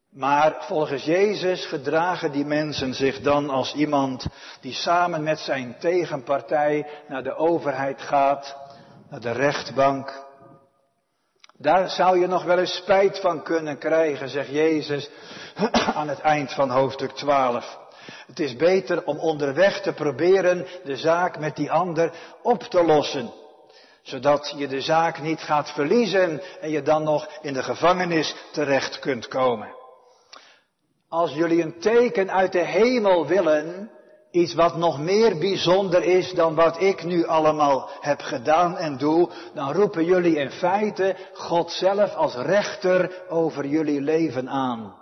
Maar 0.09 0.55
volgens 0.59 1.03
Jezus 1.03 1.65
gedragen 1.65 2.31
die 2.31 2.45
mensen 2.45 2.93
zich 2.93 3.21
dan 3.21 3.49
als 3.49 3.73
iemand 3.73 4.27
die 4.61 4.73
samen 4.73 5.23
met 5.23 5.39
zijn 5.39 5.75
tegenpartij 5.79 6.87
naar 7.07 7.23
de 7.23 7.35
overheid 7.35 8.01
gaat, 8.01 8.57
naar 9.09 9.19
de 9.19 9.31
rechtbank. 9.31 10.24
Daar 11.57 11.89
zou 11.89 12.19
je 12.19 12.27
nog 12.27 12.43
wel 12.43 12.59
eens 12.59 12.75
spijt 12.75 13.19
van 13.19 13.43
kunnen 13.43 13.77
krijgen, 13.77 14.29
zegt 14.29 14.49
Jezus 14.49 15.09
aan 15.95 16.09
het 16.09 16.19
eind 16.19 16.53
van 16.53 16.69
hoofdstuk 16.69 17.11
12. 17.11 17.77
Het 18.27 18.39
is 18.39 18.55
beter 18.55 19.05
om 19.05 19.19
onderweg 19.19 19.81
te 19.81 19.93
proberen 19.93 20.67
de 20.83 20.95
zaak 20.95 21.39
met 21.39 21.55
die 21.55 21.71
ander 21.71 22.11
op 22.41 22.63
te 22.63 22.83
lossen. 22.83 23.33
Zodat 24.01 24.53
je 24.57 24.67
de 24.67 24.81
zaak 24.81 25.21
niet 25.21 25.39
gaat 25.39 25.71
verliezen 25.71 26.41
en 26.61 26.69
je 26.69 26.81
dan 26.81 27.03
nog 27.03 27.27
in 27.41 27.53
de 27.53 27.63
gevangenis 27.63 28.35
terecht 28.51 28.99
kunt 28.99 29.27
komen. 29.27 29.75
Als 31.09 31.33
jullie 31.33 31.61
een 31.61 31.79
teken 31.79 32.31
uit 32.31 32.51
de 32.51 32.65
hemel 32.65 33.27
willen, 33.27 33.91
Iets 34.35 34.53
wat 34.53 34.75
nog 34.75 34.99
meer 34.99 35.37
bijzonder 35.37 36.03
is 36.03 36.33
dan 36.33 36.55
wat 36.55 36.81
ik 36.81 37.03
nu 37.03 37.25
allemaal 37.25 37.89
heb 37.99 38.21
gedaan 38.21 38.77
en 38.77 38.97
doe. 38.97 39.29
Dan 39.53 39.71
roepen 39.71 40.05
jullie 40.05 40.35
in 40.35 40.51
feite 40.51 41.15
God 41.33 41.71
zelf 41.71 42.15
als 42.15 42.35
rechter 42.35 43.23
over 43.29 43.65
jullie 43.65 44.01
leven 44.01 44.49
aan. 44.49 44.95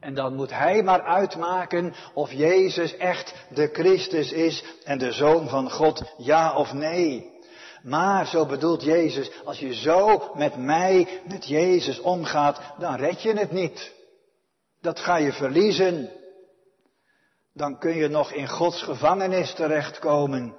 En 0.00 0.14
dan 0.14 0.34
moet 0.34 0.50
Hij 0.50 0.82
maar 0.82 1.02
uitmaken 1.02 1.94
of 2.14 2.32
Jezus 2.32 2.96
echt 2.96 3.34
de 3.50 3.68
Christus 3.72 4.32
is 4.32 4.64
en 4.84 4.98
de 4.98 5.12
Zoon 5.12 5.48
van 5.48 5.70
God, 5.70 6.02
ja 6.16 6.56
of 6.56 6.72
nee. 6.72 7.30
Maar, 7.82 8.26
zo 8.26 8.46
bedoelt 8.46 8.82
Jezus, 8.82 9.30
als 9.44 9.58
je 9.58 9.74
zo 9.74 10.30
met 10.34 10.56
mij, 10.56 11.08
met 11.28 11.48
Jezus 11.48 12.00
omgaat, 12.00 12.60
dan 12.78 12.94
red 12.94 13.22
je 13.22 13.32
het 13.32 13.52
niet. 13.52 13.92
Dat 14.80 15.00
ga 15.00 15.16
je 15.16 15.32
verliezen 15.32 16.10
dan 17.60 17.78
kun 17.78 17.94
je 17.94 18.08
nog 18.08 18.32
in 18.32 18.48
Gods 18.48 18.82
gevangenis 18.82 19.54
terechtkomen. 19.54 20.54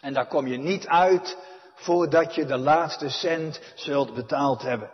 En 0.00 0.12
daar 0.12 0.26
kom 0.26 0.46
je 0.46 0.58
niet 0.58 0.86
uit 0.86 1.36
voordat 1.74 2.34
je 2.34 2.44
de 2.44 2.56
laatste 2.56 3.08
cent 3.08 3.60
zult 3.74 4.14
betaald 4.14 4.62
hebben. 4.62 4.90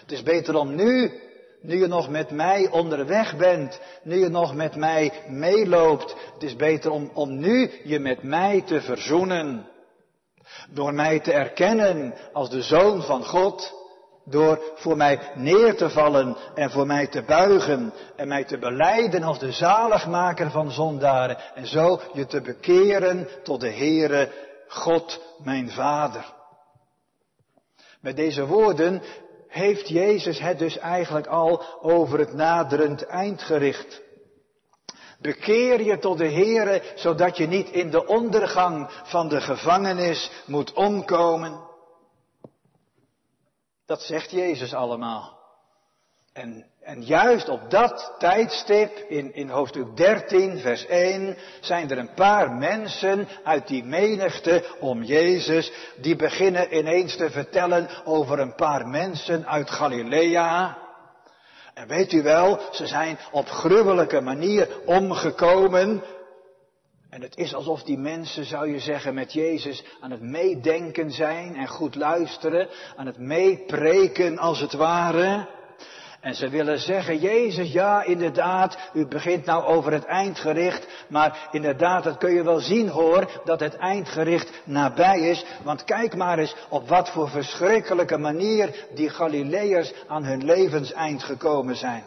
Het 0.00 0.12
is 0.12 0.22
beter 0.22 0.54
om 0.54 0.74
nu, 0.74 1.20
nu 1.60 1.78
je 1.78 1.86
nog 1.86 2.08
met 2.08 2.30
mij 2.30 2.70
onderweg 2.70 3.36
bent, 3.36 3.80
nu 4.02 4.16
je 4.16 4.28
nog 4.28 4.54
met 4.54 4.76
mij 4.76 5.12
meeloopt, 5.28 6.16
het 6.34 6.42
is 6.42 6.56
beter 6.56 6.90
om, 6.90 7.10
om 7.14 7.38
nu 7.38 7.70
je 7.84 7.98
met 7.98 8.22
mij 8.22 8.62
te 8.62 8.80
verzoenen. 8.80 9.68
Door 10.70 10.94
mij 10.94 11.20
te 11.20 11.32
erkennen 11.32 12.14
als 12.32 12.50
de 12.50 12.62
zoon 12.62 13.02
van 13.02 13.24
God, 13.24 13.74
door 14.28 14.60
voor 14.74 14.96
mij 14.96 15.20
neer 15.34 15.76
te 15.76 15.90
vallen 15.90 16.36
en 16.54 16.70
voor 16.70 16.86
mij 16.86 17.06
te 17.06 17.22
buigen 17.22 17.92
en 18.16 18.28
mij 18.28 18.44
te 18.44 18.58
beleiden 18.58 19.22
als 19.22 19.38
de 19.38 19.52
zaligmaker 19.52 20.50
van 20.50 20.70
zondaren 20.70 21.38
en 21.54 21.66
zo 21.66 22.00
je 22.12 22.26
te 22.26 22.40
bekeren 22.40 23.28
tot 23.42 23.60
de 23.60 23.70
Heere 23.70 24.32
God 24.68 25.20
mijn 25.42 25.70
Vader. 25.70 26.34
Met 28.00 28.16
deze 28.16 28.46
woorden 28.46 29.02
heeft 29.48 29.88
Jezus 29.88 30.38
het 30.38 30.58
dus 30.58 30.78
eigenlijk 30.78 31.26
al 31.26 31.62
over 31.80 32.18
het 32.18 32.32
naderend 32.32 33.06
eindgericht. 33.06 34.02
Bekeer 35.20 35.82
je 35.82 35.98
tot 35.98 36.18
de 36.18 36.32
Heere, 36.32 36.82
zodat 36.94 37.36
je 37.36 37.46
niet 37.46 37.68
in 37.68 37.90
de 37.90 38.06
ondergang 38.06 38.90
van 39.04 39.28
de 39.28 39.40
gevangenis 39.40 40.30
moet 40.46 40.72
omkomen. 40.72 41.60
Dat 43.86 44.02
zegt 44.02 44.30
Jezus 44.30 44.74
allemaal. 44.74 45.36
En, 46.32 46.66
en 46.80 47.02
juist 47.02 47.48
op 47.48 47.70
dat 47.70 48.14
tijdstip, 48.18 48.98
in, 49.08 49.34
in 49.34 49.48
hoofdstuk 49.48 49.96
13, 49.96 50.58
vers 50.58 50.86
1, 50.86 51.36
zijn 51.60 51.90
er 51.90 51.98
een 51.98 52.14
paar 52.14 52.50
mensen 52.50 53.28
uit 53.44 53.66
die 53.66 53.84
menigte 53.84 54.64
om 54.80 55.02
Jezus, 55.02 55.72
die 56.00 56.16
beginnen 56.16 56.76
ineens 56.76 57.16
te 57.16 57.30
vertellen 57.30 57.88
over 58.04 58.38
een 58.38 58.54
paar 58.54 58.86
mensen 58.86 59.46
uit 59.46 59.70
Galilea. 59.70 60.78
En 61.74 61.88
weet 61.88 62.12
u 62.12 62.22
wel, 62.22 62.60
ze 62.72 62.86
zijn 62.86 63.18
op 63.30 63.48
gruwelijke 63.48 64.20
manier 64.20 64.68
omgekomen. 64.84 66.02
En 67.16 67.22
het 67.22 67.36
is 67.36 67.54
alsof 67.54 67.82
die 67.82 67.98
mensen, 67.98 68.44
zou 68.44 68.72
je 68.72 68.78
zeggen, 68.78 69.14
met 69.14 69.32
Jezus 69.32 69.84
aan 70.00 70.10
het 70.10 70.20
meedenken 70.20 71.10
zijn 71.10 71.56
en 71.56 71.68
goed 71.68 71.94
luisteren, 71.94 72.68
aan 72.96 73.06
het 73.06 73.18
meepreken 73.18 74.38
als 74.38 74.60
het 74.60 74.72
ware. 74.72 75.48
En 76.20 76.34
ze 76.34 76.48
willen 76.48 76.78
zeggen, 76.78 77.18
Jezus, 77.18 77.72
ja, 77.72 78.02
inderdaad, 78.02 78.78
u 78.92 79.06
begint 79.06 79.44
nou 79.44 79.64
over 79.64 79.92
het 79.92 80.04
eindgericht, 80.04 80.86
maar 81.08 81.48
inderdaad, 81.50 82.04
dat 82.04 82.18
kun 82.18 82.32
je 82.32 82.42
wel 82.42 82.60
zien 82.60 82.88
hoor, 82.88 83.40
dat 83.44 83.60
het 83.60 83.76
eindgericht 83.76 84.50
nabij 84.64 85.20
is. 85.20 85.44
Want 85.62 85.84
kijk 85.84 86.16
maar 86.16 86.38
eens 86.38 86.56
op 86.68 86.88
wat 86.88 87.10
voor 87.10 87.28
verschrikkelijke 87.28 88.18
manier 88.18 88.86
die 88.94 89.10
Galileërs 89.10 89.92
aan 90.06 90.24
hun 90.24 90.44
levenseind 90.44 91.22
gekomen 91.22 91.76
zijn. 91.76 92.04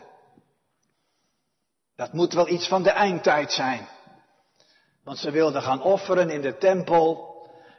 Dat 1.96 2.14
moet 2.14 2.34
wel 2.34 2.50
iets 2.50 2.68
van 2.68 2.84
de 2.84 2.92
eindtijd 2.92 3.52
zijn. 3.52 3.88
Want 5.04 5.18
ze 5.18 5.32
wilden 5.32 5.62
gaan 5.62 5.82
offeren 5.82 6.30
in 6.30 6.42
de 6.42 6.58
tempel. 6.58 7.28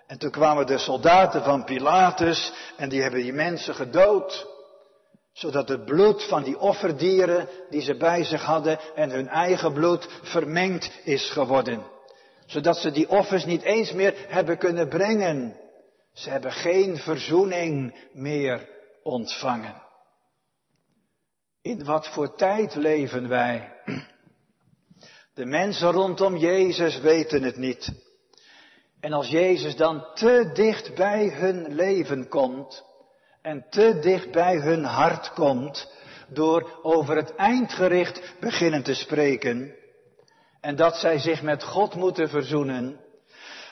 En 0.07 0.19
toen 0.19 0.31
kwamen 0.31 0.67
de 0.67 0.79
soldaten 0.79 1.43
van 1.43 1.65
Pilatus 1.65 2.53
en 2.77 2.89
die 2.89 3.03
hebben 3.03 3.21
die 3.21 3.33
mensen 3.33 3.75
gedood 3.75 4.59
zodat 5.33 5.69
het 5.69 5.85
bloed 5.85 6.25
van 6.29 6.43
die 6.43 6.59
offerdieren 6.59 7.49
die 7.71 7.81
ze 7.81 7.97
bij 7.97 8.25
zich 8.25 8.43
hadden 8.43 8.79
en 8.95 9.11
hun 9.11 9.29
eigen 9.29 9.73
bloed 9.73 10.09
vermengd 10.23 11.01
is 11.05 11.31
geworden. 11.31 11.83
Zodat 12.47 12.77
ze 12.77 12.91
die 12.91 13.09
offers 13.09 13.45
niet 13.45 13.63
eens 13.63 13.93
meer 13.93 14.15
hebben 14.29 14.59
kunnen 14.59 14.89
brengen. 14.89 15.57
Ze 16.13 16.31
hebben 16.31 16.53
geen 16.53 16.97
verzoening 16.97 17.95
meer 18.13 18.69
ontvangen. 19.03 19.83
In 21.63 21.85
wat 21.85 22.09
voor 22.09 22.35
tijd 22.35 22.75
leven 22.75 23.29
wij? 23.29 23.73
De 25.35 25.45
mensen 25.45 25.91
rondom 25.91 26.37
Jezus 26.37 27.01
weten 27.01 27.43
het 27.43 27.57
niet. 27.57 27.93
En 29.01 29.13
als 29.13 29.29
Jezus 29.29 29.77
dan 29.77 30.05
te 30.15 30.51
dicht 30.55 30.95
bij 30.95 31.29
hun 31.29 31.75
leven 31.75 32.29
komt, 32.29 32.85
en 33.43 33.67
te 33.71 33.99
dicht 33.99 34.31
bij 34.31 34.57
hun 34.57 34.85
hart 34.85 35.33
komt 35.33 35.93
door 36.29 36.79
over 36.83 37.17
het 37.17 37.35
eindgericht 37.35 38.35
beginnen 38.41 38.83
te 38.83 38.95
spreken 38.95 39.75
en 40.61 40.77
dat 40.77 40.97
zij 40.97 41.19
zich 41.19 41.43
met 41.43 41.63
God 41.63 41.95
moeten 41.95 42.29
verzoenen, 42.29 43.01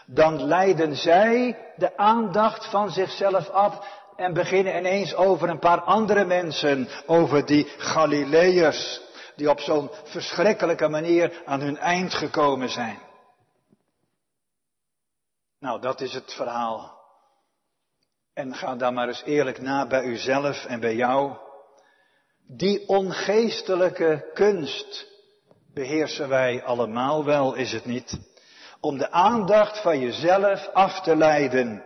dan 0.07 0.43
leiden 0.43 0.97
zij 0.97 1.59
de 1.77 1.97
aandacht 1.97 2.71
van 2.71 2.91
zichzelf 2.91 3.49
af 3.49 3.87
en 4.17 4.33
beginnen 4.33 4.77
ineens 4.77 5.15
over 5.15 5.49
een 5.49 5.59
paar 5.59 5.81
andere 5.81 6.25
mensen, 6.25 6.89
over 7.07 7.47
die 7.47 7.67
Galileërs, 7.77 9.01
die 9.39 9.51
op 9.51 9.61
zo'n 9.61 9.91
verschrikkelijke 10.05 10.89
manier 10.89 11.43
aan 11.45 11.61
hun 11.61 11.79
eind 11.79 12.15
gekomen 12.15 12.69
zijn. 12.69 12.99
Nou, 15.61 15.81
dat 15.81 16.01
is 16.01 16.15
het 16.15 16.35
verhaal 16.35 16.97
en 18.35 18.55
ga 18.55 18.77
dan 18.77 18.95
maar 18.95 19.09
eens 19.09 19.23
eerlijk 19.25 19.61
na 19.61 19.87
bij 19.87 20.05
uzelf 20.05 20.65
en 20.65 20.81
bij 20.81 20.95
jou. 20.95 21.37
Die 22.47 22.89
ongeestelijke 22.89 24.31
kunst 24.35 25.07
beheersen 25.75 26.29
wij 26.29 26.65
allemaal 26.65 27.25
wel, 27.25 27.55
is 27.55 27.73
het 27.73 27.85
niet? 27.85 28.19
Om 28.81 28.99
de 28.99 29.11
aandacht 29.11 29.83
van 29.83 30.01
jezelf 30.01 30.69
af 30.73 31.01
te 31.01 31.17
leiden. 31.17 31.83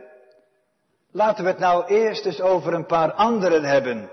Laten 1.11 1.45
we 1.45 1.51
het 1.51 1.59
nou 1.59 1.87
eerst 1.87 2.25
eens 2.25 2.41
over 2.41 2.75
een 2.75 2.87
paar 2.87 3.13
anderen 3.13 3.65
hebben. 3.65 4.11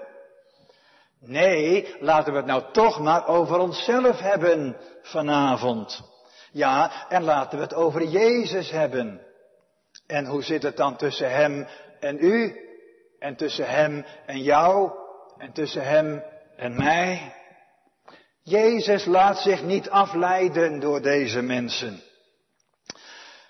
Nee, 1.20 1.96
laten 2.00 2.32
we 2.32 2.38
het 2.38 2.48
nou 2.48 2.64
toch 2.72 3.00
maar 3.00 3.28
over 3.28 3.58
onszelf 3.58 4.20
hebben 4.20 4.78
vanavond. 5.02 6.02
Ja, 6.52 7.08
en 7.10 7.24
laten 7.24 7.58
we 7.58 7.64
het 7.64 7.74
over 7.74 8.04
Jezus 8.04 8.72
hebben. 8.72 9.22
En 10.08 10.26
hoe 10.26 10.44
zit 10.44 10.64
het 10.64 10.78
dan 10.78 10.96
tussen 10.96 11.32
Hem 11.32 11.68
en 12.00 12.18
u, 12.20 12.68
en 13.20 13.36
tussen 13.36 13.68
hem 13.68 14.06
en 14.26 14.42
jou, 14.42 14.92
en 15.38 15.54
tussen 15.54 15.84
hem 15.84 16.24
en 16.56 16.76
mij. 16.76 17.34
Jezus 18.44 19.06
laat 19.06 19.38
zich 19.38 19.64
niet 19.64 19.90
afleiden 19.90 20.80
door 20.80 21.02
deze 21.02 21.42
mensen. 21.42 22.02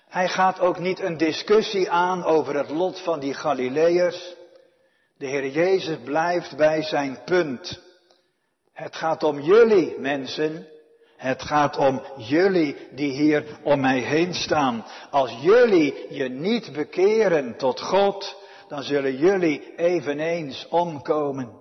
Hij 0.08 0.28
gaat 0.28 0.60
ook 0.60 0.78
niet 0.78 1.00
een 1.00 1.16
discussie 1.16 1.90
aan 1.90 2.24
over 2.24 2.56
het 2.56 2.70
lot 2.70 3.00
van 3.00 3.20
die 3.20 3.34
Galileërs. 3.34 4.34
De 5.20 5.26
Heer 5.26 5.48
Jezus 5.48 5.98
blijft 6.04 6.56
bij 6.56 6.82
zijn 6.82 7.18
punt. 7.24 7.82
Het 8.72 8.96
gaat 8.96 9.22
om 9.22 9.40
jullie 9.40 9.98
mensen. 9.98 10.66
Het 11.16 11.42
gaat 11.42 11.76
om 11.76 12.02
jullie 12.16 12.76
die 12.94 13.12
hier 13.12 13.58
om 13.62 13.80
mij 13.80 13.98
heen 13.98 14.34
staan. 14.34 14.84
Als 15.10 15.36
jullie 15.40 16.14
je 16.14 16.28
niet 16.28 16.72
bekeren 16.72 17.56
tot 17.56 17.80
God, 17.80 18.36
dan 18.68 18.82
zullen 18.82 19.16
jullie 19.16 19.74
eveneens 19.76 20.68
omkomen. 20.68 21.60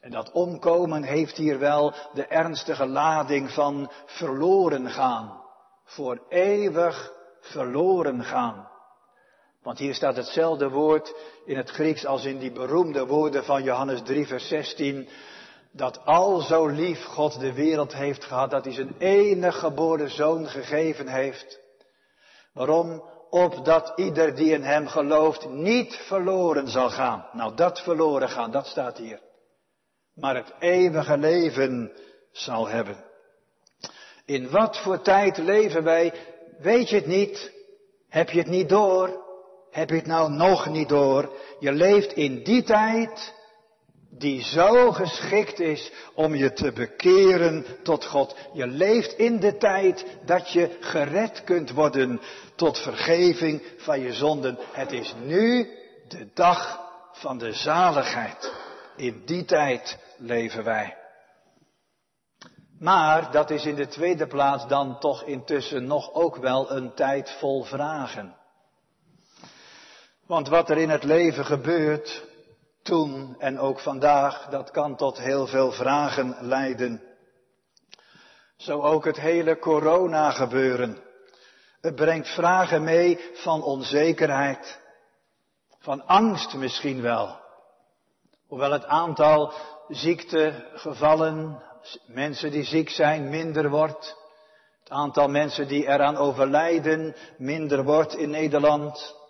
En 0.00 0.10
dat 0.10 0.32
omkomen 0.32 1.02
heeft 1.02 1.36
hier 1.36 1.58
wel 1.58 1.94
de 2.14 2.26
ernstige 2.26 2.86
lading 2.86 3.50
van 3.50 3.90
verloren 4.06 4.90
gaan. 4.90 5.42
Voor 5.84 6.22
eeuwig 6.28 7.12
verloren 7.40 8.24
gaan. 8.24 8.72
Want 9.64 9.78
hier 9.78 9.94
staat 9.94 10.16
hetzelfde 10.16 10.68
woord 10.68 11.14
in 11.44 11.56
het 11.56 11.70
Grieks 11.70 12.06
als 12.06 12.24
in 12.24 12.38
die 12.38 12.52
beroemde 12.52 13.06
woorden 13.06 13.44
van 13.44 13.62
Johannes 13.62 14.02
3, 14.02 14.26
vers 14.26 14.48
16. 14.48 15.08
Dat 15.72 16.04
al 16.04 16.40
zo 16.40 16.66
lief 16.66 17.04
God 17.04 17.40
de 17.40 17.52
wereld 17.52 17.94
heeft 17.94 18.24
gehad, 18.24 18.50
dat 18.50 18.64
hij 18.64 18.74
zijn 18.74 18.94
enige 18.98 19.58
geboren 19.58 20.10
zoon 20.10 20.48
gegeven 20.48 21.08
heeft. 21.08 21.60
Waarom? 22.52 23.02
opdat 23.34 23.92
ieder 23.96 24.34
die 24.34 24.52
in 24.52 24.62
hem 24.62 24.86
gelooft 24.86 25.48
niet 25.48 25.94
verloren 25.94 26.68
zal 26.68 26.90
gaan. 26.90 27.26
Nou, 27.32 27.54
dat 27.54 27.80
verloren 27.80 28.28
gaan, 28.28 28.50
dat 28.50 28.66
staat 28.66 28.98
hier. 28.98 29.20
Maar 30.14 30.36
het 30.36 30.52
eeuwige 30.58 31.18
leven 31.18 31.92
zal 32.32 32.68
hebben. 32.68 33.04
In 34.24 34.50
wat 34.50 34.78
voor 34.78 35.00
tijd 35.00 35.36
leven 35.36 35.84
wij? 35.84 36.12
Weet 36.58 36.88
je 36.88 36.96
het 36.96 37.06
niet? 37.06 37.52
Heb 38.08 38.30
je 38.30 38.38
het 38.38 38.48
niet 38.48 38.68
door? 38.68 39.23
Heb 39.74 39.88
je 39.88 39.94
het 39.96 40.06
nou 40.06 40.30
nog 40.30 40.68
niet 40.68 40.88
door? 40.88 41.32
Je 41.58 41.72
leeft 41.72 42.12
in 42.12 42.42
die 42.42 42.62
tijd 42.62 43.34
die 44.10 44.42
zo 44.42 44.92
geschikt 44.92 45.60
is 45.60 45.92
om 46.14 46.34
je 46.34 46.52
te 46.52 46.72
bekeren 46.72 47.66
tot 47.82 48.04
God. 48.04 48.36
Je 48.52 48.66
leeft 48.66 49.12
in 49.12 49.40
de 49.40 49.56
tijd 49.56 50.06
dat 50.24 50.52
je 50.52 50.76
gered 50.80 51.44
kunt 51.44 51.70
worden 51.70 52.20
tot 52.56 52.78
vergeving 52.78 53.62
van 53.76 54.00
je 54.00 54.12
zonden. 54.12 54.58
Het 54.72 54.92
is 54.92 55.14
nu 55.24 55.68
de 56.08 56.28
dag 56.34 56.80
van 57.12 57.38
de 57.38 57.52
zaligheid. 57.52 58.52
In 58.96 59.22
die 59.24 59.44
tijd 59.44 59.98
leven 60.16 60.64
wij. 60.64 60.96
Maar 62.78 63.30
dat 63.30 63.50
is 63.50 63.64
in 63.64 63.74
de 63.74 63.86
tweede 63.86 64.26
plaats 64.26 64.66
dan 64.66 64.98
toch 64.98 65.22
intussen 65.22 65.86
nog 65.86 66.12
ook 66.12 66.36
wel 66.36 66.70
een 66.70 66.94
tijd 66.94 67.30
vol 67.30 67.62
vragen. 67.62 68.42
Want 70.26 70.48
wat 70.48 70.70
er 70.70 70.78
in 70.78 70.90
het 70.90 71.04
leven 71.04 71.44
gebeurt, 71.44 72.24
toen 72.82 73.36
en 73.38 73.58
ook 73.58 73.80
vandaag, 73.80 74.46
dat 74.46 74.70
kan 74.70 74.96
tot 74.96 75.18
heel 75.18 75.46
veel 75.46 75.72
vragen 75.72 76.36
leiden. 76.40 77.02
Zo 78.56 78.80
ook 78.80 79.04
het 79.04 79.20
hele 79.20 79.58
corona 79.58 80.30
gebeuren. 80.30 80.98
Het 81.80 81.94
brengt 81.94 82.28
vragen 82.28 82.84
mee 82.84 83.30
van 83.34 83.62
onzekerheid. 83.62 84.80
Van 85.78 86.06
angst 86.06 86.54
misschien 86.54 87.02
wel. 87.02 87.40
Hoewel 88.46 88.70
het 88.70 88.84
aantal 88.84 89.52
ziektegevallen, 89.88 91.62
mensen 92.06 92.50
die 92.50 92.64
ziek 92.64 92.90
zijn, 92.90 93.28
minder 93.28 93.70
wordt. 93.70 94.16
Het 94.80 94.90
aantal 94.90 95.28
mensen 95.28 95.68
die 95.68 95.86
eraan 95.86 96.16
overlijden 96.16 97.14
minder 97.38 97.84
wordt 97.84 98.14
in 98.14 98.30
Nederland. 98.30 99.22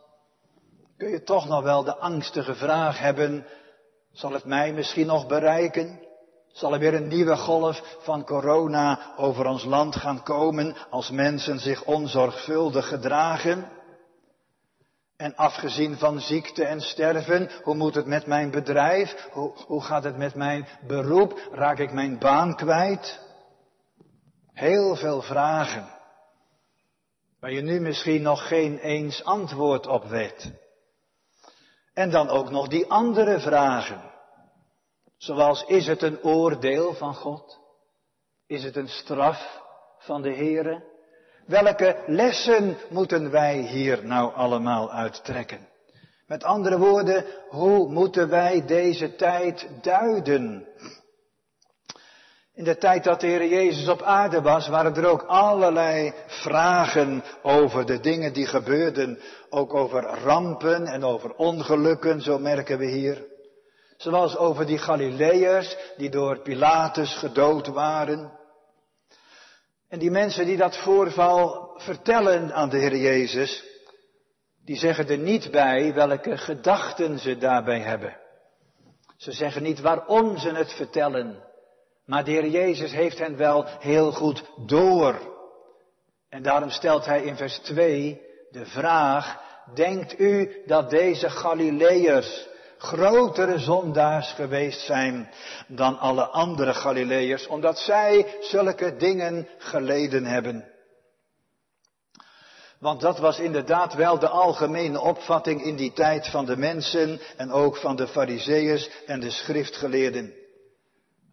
Kun 0.97 1.09
je 1.09 1.23
toch 1.23 1.49
nog 1.49 1.63
wel 1.63 1.85
de 1.85 1.97
angstige 1.97 2.55
vraag 2.55 2.99
hebben, 2.99 3.47
zal 4.13 4.33
het 4.33 4.45
mij 4.45 4.73
misschien 4.73 5.07
nog 5.07 5.27
bereiken? 5.27 6.01
Zal 6.53 6.73
er 6.73 6.79
weer 6.79 6.95
een 6.95 7.09
nieuwe 7.09 7.37
golf 7.37 7.97
van 8.01 8.25
corona 8.25 9.15
over 9.17 9.47
ons 9.47 9.65
land 9.65 9.97
gaan 9.97 10.23
komen 10.23 10.77
als 10.91 11.11
mensen 11.11 11.59
zich 11.59 11.85
onzorgvuldig 11.85 12.89
gedragen? 12.89 13.69
En 15.17 15.37
afgezien 15.37 15.97
van 15.97 16.21
ziekte 16.21 16.65
en 16.65 16.81
sterven, 16.81 17.51
hoe 17.63 17.75
moet 17.75 17.95
het 17.95 18.07
met 18.07 18.27
mijn 18.27 18.51
bedrijf? 18.51 19.29
Hoe, 19.33 19.53
hoe 19.67 19.83
gaat 19.83 20.05
het 20.05 20.17
met 20.17 20.35
mijn 20.35 20.69
beroep? 20.87 21.49
Raak 21.53 21.79
ik 21.79 21.93
mijn 21.93 22.19
baan 22.19 22.57
kwijt? 22.57 23.21
Heel 24.53 24.97
veel 24.97 25.23
vragen. 25.23 25.89
Waar 27.41 27.53
je 27.53 27.63
nu 27.63 27.81
misschien 27.81 28.23
nog 28.23 28.49
geen 28.49 28.79
eens 28.79 29.25
antwoord 29.25 29.87
op 29.87 30.05
weet. 30.05 30.53
En 31.95 32.11
dan 32.11 32.29
ook 32.29 32.51
nog 32.51 32.69
die 32.69 32.91
andere 32.91 33.41
vragen. 33.41 34.01
Zoals 35.17 35.65
is 35.65 35.87
het 35.87 36.03
een 36.03 36.23
oordeel 36.23 36.95
van 36.95 37.15
God? 37.15 37.59
Is 38.47 38.65
het 38.65 38.77
een 38.77 38.89
straf 38.89 39.63
van 39.99 40.23
de 40.23 40.35
Heere? 40.35 40.93
Welke 41.47 42.03
lessen 42.07 42.77
moeten 42.91 43.31
wij 43.31 43.59
hier 43.59 44.07
nou 44.07 44.35
allemaal 44.35 44.93
uittrekken? 44.93 45.69
Met 46.27 46.45
andere 46.45 46.79
woorden, 46.79 47.25
hoe 47.49 47.89
moeten 47.89 48.29
wij 48.29 48.67
deze 48.67 49.15
tijd 49.17 49.69
duiden? 49.83 50.67
In 52.55 52.65
de 52.65 52.77
tijd 52.77 53.05
dat 53.05 53.21
de 53.21 53.27
Heer 53.27 53.47
Jezus 53.47 53.89
op 53.89 54.03
aarde 54.03 54.41
was, 54.43 54.69
waren 54.69 54.95
er 54.95 55.07
ook 55.07 55.23
allerlei 55.23 56.15
vragen 56.27 57.25
over 57.43 57.87
de 57.87 58.01
dingen 58.01 58.33
die 58.33 58.47
gebeurden. 58.47 59.19
Ook 59.51 59.75
over 59.75 60.03
rampen 60.03 60.87
en 60.87 61.05
over 61.05 61.35
ongelukken, 61.35 62.21
zo 62.21 62.39
merken 62.39 62.79
we 62.79 62.87
hier. 62.87 63.25
Zoals 63.97 64.37
over 64.37 64.67
die 64.67 64.79
Galileërs 64.79 65.77
die 65.97 66.11
door 66.11 66.39
Pilatus 66.39 67.17
gedood 67.17 67.67
waren. 67.67 68.33
En 69.89 69.99
die 69.99 70.11
mensen 70.11 70.47
die 70.47 70.57
dat 70.57 70.77
voorval 70.77 71.73
vertellen 71.77 72.53
aan 72.53 72.69
de 72.69 72.79
Heer 72.79 72.97
Jezus, 72.97 73.65
die 74.65 74.77
zeggen 74.77 75.09
er 75.09 75.19
niet 75.19 75.51
bij 75.51 75.95
welke 75.95 76.37
gedachten 76.37 77.19
ze 77.19 77.39
daarbij 77.39 77.81
hebben. 77.81 78.17
Ze 79.17 79.33
zeggen 79.33 79.63
niet 79.63 79.81
waarom 79.81 80.39
ze 80.39 80.51
het 80.51 80.73
vertellen, 80.73 81.43
maar 82.07 82.25
de 82.25 82.31
Heer 82.31 82.49
Jezus 82.49 82.93
heeft 82.93 83.19
hen 83.19 83.37
wel 83.37 83.65
heel 83.79 84.13
goed 84.13 84.45
door. 84.67 85.33
En 86.29 86.43
daarom 86.43 86.71
stelt 86.71 87.05
hij 87.05 87.23
in 87.23 87.37
vers 87.37 87.59
2 87.59 88.21
de 88.51 88.67
vraag, 88.67 89.41
denkt 89.75 90.19
u 90.19 90.63
dat 90.67 90.91
deze 90.91 91.31
Galileërs 91.31 92.49
grotere 92.79 93.59
zondaars 93.59 94.33
geweest 94.33 94.81
zijn 94.81 95.31
dan 95.69 95.99
alle 95.99 96.27
andere 96.27 96.75
Galileërs, 96.75 97.47
omdat 97.47 97.79
zij 97.79 98.37
zulke 98.41 98.97
dingen 98.97 99.49
geleden 99.59 100.25
hebben. 100.25 100.73
Want 102.79 103.01
dat 103.01 103.19
was 103.19 103.39
inderdaad 103.39 103.95
wel 103.95 104.19
de 104.19 104.29
algemene 104.29 105.01
opvatting 105.01 105.63
in 105.65 105.77
die 105.77 105.93
tijd 105.93 106.29
van 106.29 106.45
de 106.45 106.57
mensen 106.57 107.21
en 107.37 107.51
ook 107.51 107.77
van 107.77 107.97
de 107.97 108.09
fariseeërs 108.09 108.91
en 109.07 109.21
de 109.21 109.31
schriftgeleerden. 109.31 110.44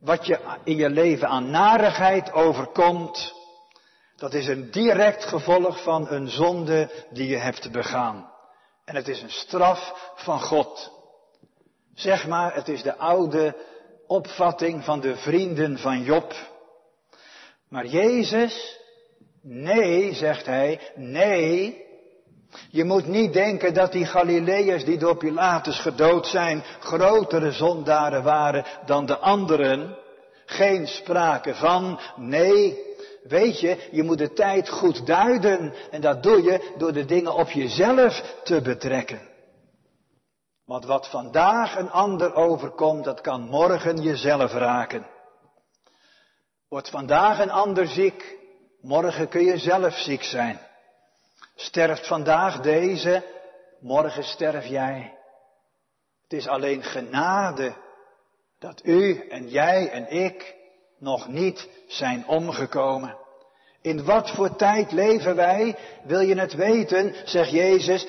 Wat 0.01 0.25
je 0.25 0.39
in 0.63 0.75
je 0.75 0.89
leven 0.89 1.27
aan 1.27 1.49
narigheid 1.49 2.31
overkomt, 2.31 3.33
dat 4.15 4.33
is 4.33 4.47
een 4.47 4.71
direct 4.71 5.23
gevolg 5.23 5.83
van 5.83 6.09
een 6.09 6.29
zonde 6.29 6.89
die 7.09 7.27
je 7.27 7.37
hebt 7.37 7.71
begaan. 7.71 8.31
En 8.85 8.95
het 8.95 9.07
is 9.07 9.21
een 9.21 9.31
straf 9.31 10.11
van 10.15 10.39
God. 10.39 10.91
Zeg 11.93 12.27
maar, 12.27 12.55
het 12.55 12.67
is 12.67 12.83
de 12.83 12.97
oude 12.97 13.55
opvatting 14.07 14.83
van 14.83 14.99
de 14.99 15.15
vrienden 15.15 15.77
van 15.77 16.03
Job. 16.03 16.33
Maar 17.69 17.85
Jezus, 17.85 18.79
nee, 19.41 20.13
zegt 20.13 20.45
hij, 20.45 20.91
nee. 20.95 21.85
Je 22.69 22.83
moet 22.83 23.07
niet 23.07 23.33
denken 23.33 23.73
dat 23.73 23.91
die 23.91 24.05
Galileërs 24.05 24.85
die 24.85 24.97
door 24.97 25.17
Pilatus 25.17 25.79
gedood 25.79 26.27
zijn, 26.27 26.63
grotere 26.79 27.51
zondaren 27.51 28.23
waren 28.23 28.65
dan 28.85 29.05
de 29.05 29.17
anderen. 29.17 29.97
Geen 30.45 30.87
sprake 30.87 31.55
van, 31.55 31.99
nee. 32.15 32.89
Weet 33.23 33.59
je, 33.59 33.87
je 33.91 34.03
moet 34.03 34.17
de 34.17 34.33
tijd 34.33 34.69
goed 34.69 35.05
duiden 35.05 35.73
en 35.91 36.01
dat 36.01 36.23
doe 36.23 36.43
je 36.43 36.73
door 36.77 36.93
de 36.93 37.05
dingen 37.05 37.33
op 37.33 37.49
jezelf 37.49 38.35
te 38.43 38.61
betrekken. 38.61 39.29
Want 40.65 40.85
wat 40.85 41.07
vandaag 41.07 41.77
een 41.77 41.91
ander 41.91 42.33
overkomt, 42.33 43.03
dat 43.03 43.21
kan 43.21 43.41
morgen 43.41 44.01
jezelf 44.01 44.53
raken. 44.53 45.05
Wordt 46.69 46.89
vandaag 46.89 47.39
een 47.39 47.51
ander 47.51 47.87
ziek, 47.87 48.37
morgen 48.81 49.27
kun 49.27 49.43
je 49.43 49.57
zelf 49.57 49.97
ziek 49.97 50.23
zijn. 50.23 50.59
Sterft 51.61 52.07
vandaag 52.07 52.59
deze, 52.59 53.23
morgen 53.79 54.23
sterf 54.23 54.65
jij. 54.65 55.17
Het 56.23 56.33
is 56.33 56.47
alleen 56.47 56.83
genade 56.83 57.75
dat 58.59 58.81
u 58.85 59.27
en 59.29 59.49
jij 59.49 59.89
en 59.89 60.11
ik 60.11 60.55
nog 60.97 61.27
niet 61.27 61.69
zijn 61.87 62.27
omgekomen. 62.27 63.17
In 63.81 64.05
wat 64.05 64.29
voor 64.29 64.55
tijd 64.55 64.91
leven 64.91 65.35
wij? 65.35 65.77
Wil 66.03 66.19
je 66.19 66.35
het 66.35 66.53
weten? 66.53 67.15
Zegt 67.25 67.51
Jezus, 67.51 68.07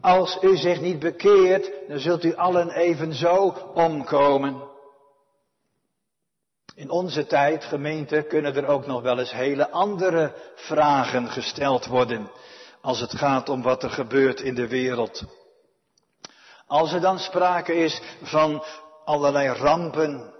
als 0.00 0.38
u 0.40 0.56
zich 0.56 0.80
niet 0.80 0.98
bekeert, 0.98 1.70
dan 1.88 1.98
zult 1.98 2.24
u 2.24 2.34
allen 2.34 2.70
evenzo 2.70 3.48
omkomen. 3.74 4.62
In 6.74 6.90
onze 6.90 7.26
tijd, 7.26 7.64
gemeente, 7.64 8.22
kunnen 8.22 8.56
er 8.56 8.66
ook 8.66 8.86
nog 8.86 9.02
wel 9.02 9.18
eens 9.18 9.32
hele 9.32 9.70
andere 9.70 10.34
vragen 10.54 11.28
gesteld 11.28 11.86
worden 11.86 12.30
als 12.84 13.00
het 13.00 13.14
gaat 13.14 13.48
om 13.48 13.62
wat 13.62 13.82
er 13.82 13.90
gebeurt 13.90 14.40
in 14.40 14.54
de 14.54 14.68
wereld. 14.68 15.24
Als 16.66 16.92
er 16.92 17.00
dan 17.00 17.18
sprake 17.18 17.74
is 17.74 18.02
van 18.22 18.64
allerlei 19.04 19.48
rampen 19.48 20.34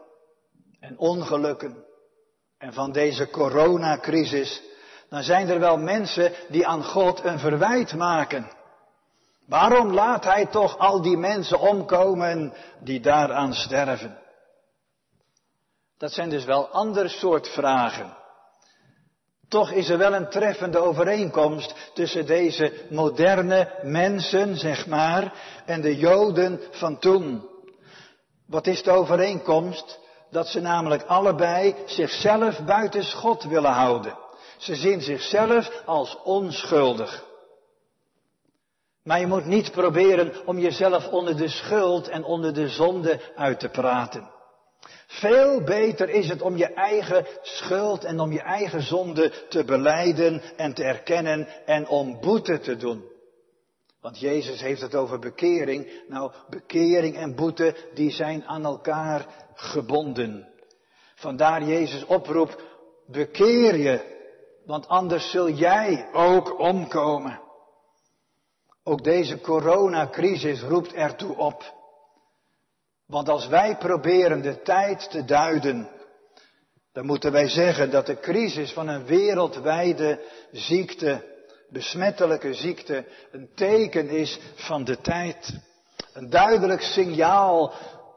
en 0.81 0.99
ongelukken 0.99 1.85
en 2.59 2.73
van 2.73 2.93
deze 2.93 3.31
coronacrisis, 3.31 4.63
dan 5.09 5.23
zijn 5.23 5.49
er 5.49 5.61
wel 5.61 5.77
mensen 5.77 6.33
die 6.49 6.67
aan 6.67 6.85
God 6.85 7.25
een 7.25 7.39
verwijt 7.39 7.95
maken. 7.95 8.53
Waarom 9.47 9.93
laat 9.93 10.25
hij 10.25 10.47
toch 10.47 10.79
al 10.79 11.03
die 11.03 11.17
mensen 11.17 11.61
omkomen 11.61 12.55
die 12.81 13.01
daaraan 13.01 13.55
sterven? 13.55 14.19
Dat 15.99 16.13
zijn 16.13 16.31
dus 16.31 16.45
wel 16.45 16.69
ander 16.69 17.11
soort 17.11 17.49
vragen. 17.49 18.23
Toch 19.55 19.71
is 19.71 19.89
er 19.89 19.99
wel 19.99 20.15
een 20.15 20.29
treffende 20.29 20.79
overeenkomst 20.79 21.75
tussen 21.93 22.27
deze 22.27 22.73
moderne 22.91 23.79
mensen, 23.83 24.57
zeg 24.57 24.87
maar, 24.87 25.33
en 25.67 25.81
de 25.81 25.97
Joden 25.97 26.61
van 26.71 26.99
toen. 26.99 27.49
Wat 28.47 28.67
is 28.67 28.83
de 28.83 28.91
overeenkomst? 28.91 30.01
Dat 30.31 30.49
ze 30.49 30.61
namelijk 30.61 31.03
allebei 31.03 31.75
zichzelf 31.87 32.65
buiten 32.65 33.05
God 33.05 33.45
willen 33.45 33.73
houden. 33.73 34.19
Ze 34.57 34.75
zien 34.75 35.01
zichzelf 35.01 35.83
als 35.85 36.19
onschuldig. 36.25 37.25
Maar 39.03 39.21
je 39.21 39.27
moet 39.27 39.47
niet 39.47 39.73
proberen 39.73 40.47
om 40.47 40.59
jezelf 40.59 41.09
onder 41.09 41.37
de 41.37 41.49
schuld 41.49 42.09
en 42.09 42.25
onder 42.25 42.55
de 42.55 42.69
zonde 42.69 43.21
uit 43.37 43.61
te 43.61 43.69
praten. 43.69 44.34
Veel 45.21 45.63
beter 45.63 46.09
is 46.09 46.29
het 46.29 46.43
om 46.43 46.57
je 46.57 46.73
eigen 46.73 47.27
schuld 47.43 48.05
en 48.05 48.21
om 48.21 48.33
je 48.33 48.41
eigen 48.41 48.83
zonde 48.83 49.33
te 49.49 49.65
beleiden 49.65 50.43
en 50.57 50.75
te 50.75 50.85
erkennen 50.85 51.49
en 51.67 51.89
om 51.89 52.21
boete 52.21 52.59
te 52.59 52.77
doen. 52.77 53.05
Want 54.01 54.21
Jezus 54.21 54.61
heeft 54.61 54.81
het 54.81 54.95
over 54.95 55.19
bekering. 55.19 56.03
Nou, 56.09 56.33
bekering 56.49 57.17
en 57.17 57.35
boete, 57.35 57.77
die 57.95 58.11
zijn 58.11 58.45
aan 58.45 58.65
elkaar 58.65 59.27
gebonden. 59.55 60.49
Vandaar 61.15 61.63
Jezus 61.63 62.05
oproep, 62.05 62.63
bekeer 63.07 63.77
je, 63.77 64.01
want 64.65 64.89
anders 64.89 65.31
zul 65.31 65.49
jij 65.49 66.09
ook 66.13 66.59
omkomen. 66.59 67.41
Ook 68.83 69.05
deze 69.05 69.41
coronacrisis 69.41 70.63
roept 70.63 70.93
ertoe 70.93 71.37
op. 71.37 71.84
Want 73.15 73.29
als 73.29 73.47
wij 73.47 73.77
proberen 73.77 74.43
de 74.43 74.63
tijd 74.63 75.11
te 75.11 75.25
duiden, 75.25 75.89
dan 76.93 77.07
moeten 77.07 77.33
wij 77.33 77.49
zeggen 77.49 77.91
dat 77.91 78.07
de 78.07 78.21
crisis 78.21 78.73
van 78.73 78.89
een 78.89 79.07
wereldwijde 79.07 80.21
ziekte, 80.53 81.25
besmettelijke 81.69 82.55
ziekte, 82.55 83.05
een 83.33 83.49
teken 83.55 84.09
is 84.09 84.39
van 84.55 84.85
de 84.85 85.01
tijd. 85.01 85.61
Een 86.13 86.31
duidelijk 86.31 86.81
signaal 86.81 87.73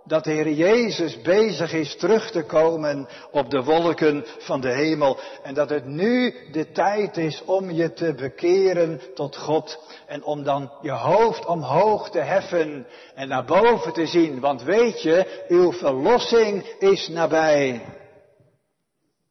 dat 0.08 0.24
de 0.24 0.32
Heer 0.32 0.52
Jezus 0.52 1.22
bezig 1.22 1.74
is 1.74 1.96
terug 1.98 2.32
te 2.32 2.43
komen 2.43 3.08
op 3.32 3.50
de 3.50 3.63
wolken 3.63 4.26
van 4.38 4.62
de 4.62 4.74
hemel. 4.74 5.17
En 5.43 5.54
dat 5.54 5.70
het 5.70 5.86
nu 5.86 6.36
de 6.52 6.72
tijd 6.72 7.17
is 7.17 7.43
om 7.46 7.72
je 7.72 7.93
te 7.93 8.13
bekeren 8.13 9.02
tot 9.13 9.38
God. 9.38 9.80
En 10.08 10.24
om 10.24 10.43
dan 10.43 10.72
je 10.82 10.91
hoofd 10.91 11.46
omhoog 11.46 12.10
te 12.10 12.20
heffen 12.20 12.88
en 13.15 13.28
naar 13.28 13.46
boven 13.46 13.93
te 13.93 14.06
zien. 14.06 14.39
Want 14.39 14.63
weet 14.63 15.02
je, 15.02 15.46
uw 15.48 15.72
verlossing 15.72 16.63
is 16.80 17.08
nabij. 17.08 17.86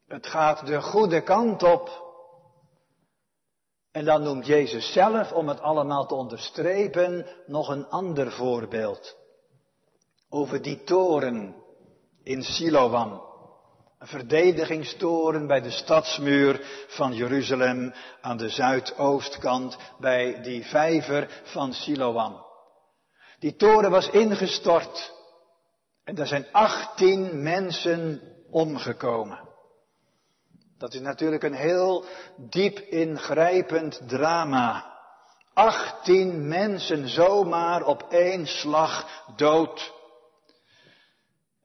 Het 0.08 0.26
gaat 0.26 0.66
de 0.66 0.82
goede 0.82 1.22
kant 1.22 1.62
op. 1.62 2.04
En 3.92 4.04
dan 4.04 4.22
noemt 4.22 4.46
Jezus 4.46 4.92
zelf, 4.92 5.32
om 5.32 5.48
het 5.48 5.60
allemaal 5.60 6.06
te 6.06 6.14
onderstrepen, 6.14 7.26
nog 7.46 7.68
een 7.68 7.88
ander 7.88 8.32
voorbeeld 8.32 9.16
over 10.28 10.62
die 10.62 10.82
toren 10.84 11.54
in 12.22 12.42
Siloam. 12.42 13.24
Een 13.98 14.06
verdedigingstoren 14.06 15.46
bij 15.46 15.60
de 15.60 15.70
stadsmuur 15.70 16.60
van 16.88 17.14
Jeruzalem 17.14 17.94
aan 18.20 18.36
de 18.36 18.48
zuidoostkant 18.48 19.76
bij 19.98 20.42
die 20.42 20.64
vijver 20.64 21.42
van 21.44 21.72
Siloam. 21.72 22.44
Die 23.38 23.56
toren 23.56 23.90
was 23.90 24.10
ingestort 24.10 25.12
en 26.04 26.14
daar 26.14 26.26
zijn 26.26 26.46
18 26.52 27.42
mensen 27.42 28.22
omgekomen. 28.50 29.48
Dat 30.78 30.94
is 30.94 31.00
natuurlijk 31.00 31.42
een 31.42 31.54
heel 31.54 32.04
diep 32.36 32.78
ingrijpend 32.78 34.00
drama. 34.08 34.94
18 35.54 36.48
mensen 36.48 37.08
zomaar 37.08 37.82
op 37.82 38.06
één 38.08 38.46
slag 38.46 39.24
dood. 39.36 39.94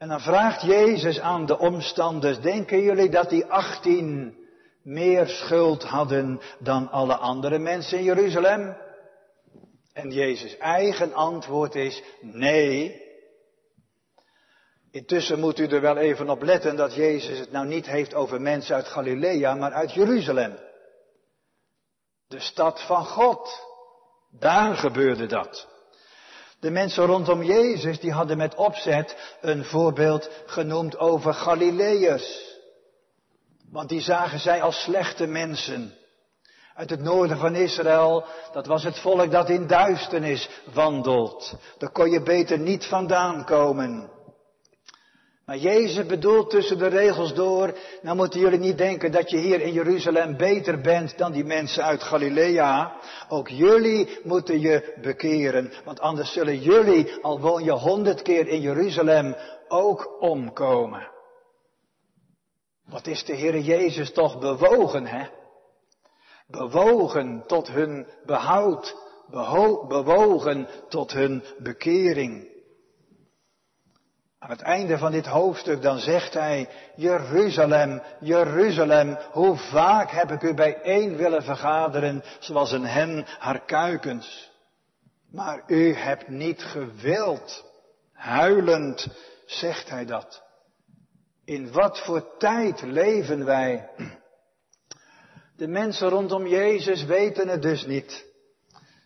En 0.02 0.08
dan 0.08 0.22
vraagt 0.22 0.62
Jezus 0.62 1.20
aan 1.20 1.46
de 1.46 1.58
omstanders, 1.58 2.40
denken 2.40 2.82
jullie 2.82 3.10
dat 3.10 3.30
die 3.30 3.46
achttien 3.46 4.38
meer 4.84 5.28
schuld 5.28 5.84
hadden 5.84 6.42
dan 6.60 6.90
alle 6.90 7.16
andere 7.16 7.60
mensen 7.60 7.98
in 7.98 8.04
Jeruzalem? 8.04 8.78
En 9.94 10.12
Jezus' 10.12 10.58
eigen 10.58 11.14
antwoord 11.14 11.76
is 11.76 12.04
nee. 12.22 13.02
Intussen 14.92 15.40
moet 15.40 15.60
u 15.60 15.68
er 15.68 15.82
wel 15.82 15.98
even 15.98 16.30
op 16.30 16.42
letten 16.42 16.76
dat 16.76 16.96
Jezus 16.96 17.40
het 17.40 17.52
nou 17.52 17.68
niet 17.68 17.86
heeft 17.86 18.14
over 18.14 18.42
mensen 18.42 18.76
uit 18.76 18.88
Galilea, 18.88 19.56
maar 19.56 19.72
uit 19.72 19.94
Jeruzalem. 19.94 20.60
De 22.28 22.40
stad 22.40 22.82
van 22.82 23.06
God. 23.06 23.68
Daar 24.40 24.76
gebeurde 24.76 25.26
dat. 25.26 25.71
De 26.62 26.72
mensen 26.72 27.06
rondom 27.06 27.44
Jezus, 27.44 28.00
die 28.00 28.12
hadden 28.12 28.38
met 28.38 28.56
opzet 28.56 29.36
een 29.42 29.66
voorbeeld 29.66 30.30
genoemd 30.46 30.98
over 30.98 31.34
Galileërs. 31.34 32.60
Want 33.72 33.90
die 33.90 34.02
zagen 34.02 34.40
zij 34.40 34.62
als 34.62 34.84
slechte 34.84 35.28
mensen. 35.28 35.94
Uit 36.76 36.90
het 36.90 37.00
noorden 37.00 37.38
van 37.38 37.56
Israël, 37.56 38.26
dat 38.52 38.66
was 38.66 38.84
het 38.84 39.00
volk 39.00 39.32
dat 39.32 39.50
in 39.50 39.68
duisternis 39.68 40.50
wandelt. 40.74 41.54
Daar 41.78 41.92
kon 41.92 42.12
je 42.12 42.22
beter 42.22 42.60
niet 42.60 42.86
vandaan 42.86 43.46
komen. 43.46 44.10
Maar 45.52 45.60
Jezus 45.60 46.06
bedoelt 46.06 46.50
tussen 46.50 46.78
de 46.78 46.88
regels 46.88 47.34
door, 47.34 47.78
nou 48.02 48.16
moeten 48.16 48.40
jullie 48.40 48.60
niet 48.60 48.78
denken 48.78 49.12
dat 49.12 49.30
je 49.30 49.38
hier 49.38 49.62
in 49.62 49.74
Jeruzalem 49.74 50.38
beter 50.38 50.82
bent 50.82 51.18
dan 51.18 51.32
die 51.32 51.44
mensen 51.44 51.84
uit 51.84 52.04
Galilea. 52.04 52.96
Ook 53.30 53.48
jullie 53.50 54.20
moeten 54.24 54.60
je 54.60 54.98
bekeren, 55.02 55.72
want 55.86 56.00
anders 56.00 56.34
zullen 56.34 56.60
jullie, 56.60 57.14
al 57.22 57.40
woon 57.40 57.64
je 57.64 57.72
honderd 57.72 58.22
keer 58.22 58.48
in 58.48 58.62
Jeruzalem, 58.62 59.36
ook 59.68 60.22
omkomen. 60.22 61.12
Wat 62.86 63.08
is 63.08 63.24
de 63.24 63.34
Heer 63.34 63.60
Jezus 63.60 64.12
toch 64.12 64.40
bewogen, 64.40 65.06
hè? 65.06 65.28
Bewogen 66.48 67.44
tot 67.48 67.68
hun 67.68 68.08
behoud, 68.26 68.96
bewogen 69.88 70.68
tot 70.90 71.12
hun 71.12 71.44
bekering. 71.58 72.51
Aan 74.44 74.50
het 74.50 74.62
einde 74.62 74.98
van 74.98 75.12
dit 75.12 75.26
hoofdstuk 75.26 75.82
dan 75.82 76.00
zegt 76.00 76.34
hij, 76.34 76.70
Jeruzalem, 76.96 78.02
Jeruzalem, 78.20 79.18
hoe 79.32 79.58
vaak 79.58 80.12
heb 80.12 80.32
ik 80.32 80.42
u 80.42 80.54
bijeen 80.54 81.16
willen 81.16 81.44
vergaderen, 81.44 82.24
zoals 82.40 82.72
een 82.72 82.86
hen 82.86 83.26
haar 83.40 83.66
kuikens. 83.66 84.52
Maar 85.32 85.64
u 85.68 85.94
hebt 85.96 86.28
niet 86.28 86.64
gewild. 86.64 87.66
Huilend 88.14 89.08
zegt 89.46 89.90
hij 89.90 90.06
dat. 90.06 90.44
In 91.46 91.72
wat 91.72 92.00
voor 92.00 92.38
tijd 92.38 92.82
leven 92.82 93.46
wij? 93.46 93.90
De 95.56 95.68
mensen 95.68 96.10
rondom 96.10 96.48
Jezus 96.48 97.04
weten 97.04 97.48
het 97.48 97.62
dus 97.62 97.86
niet. 97.86 98.26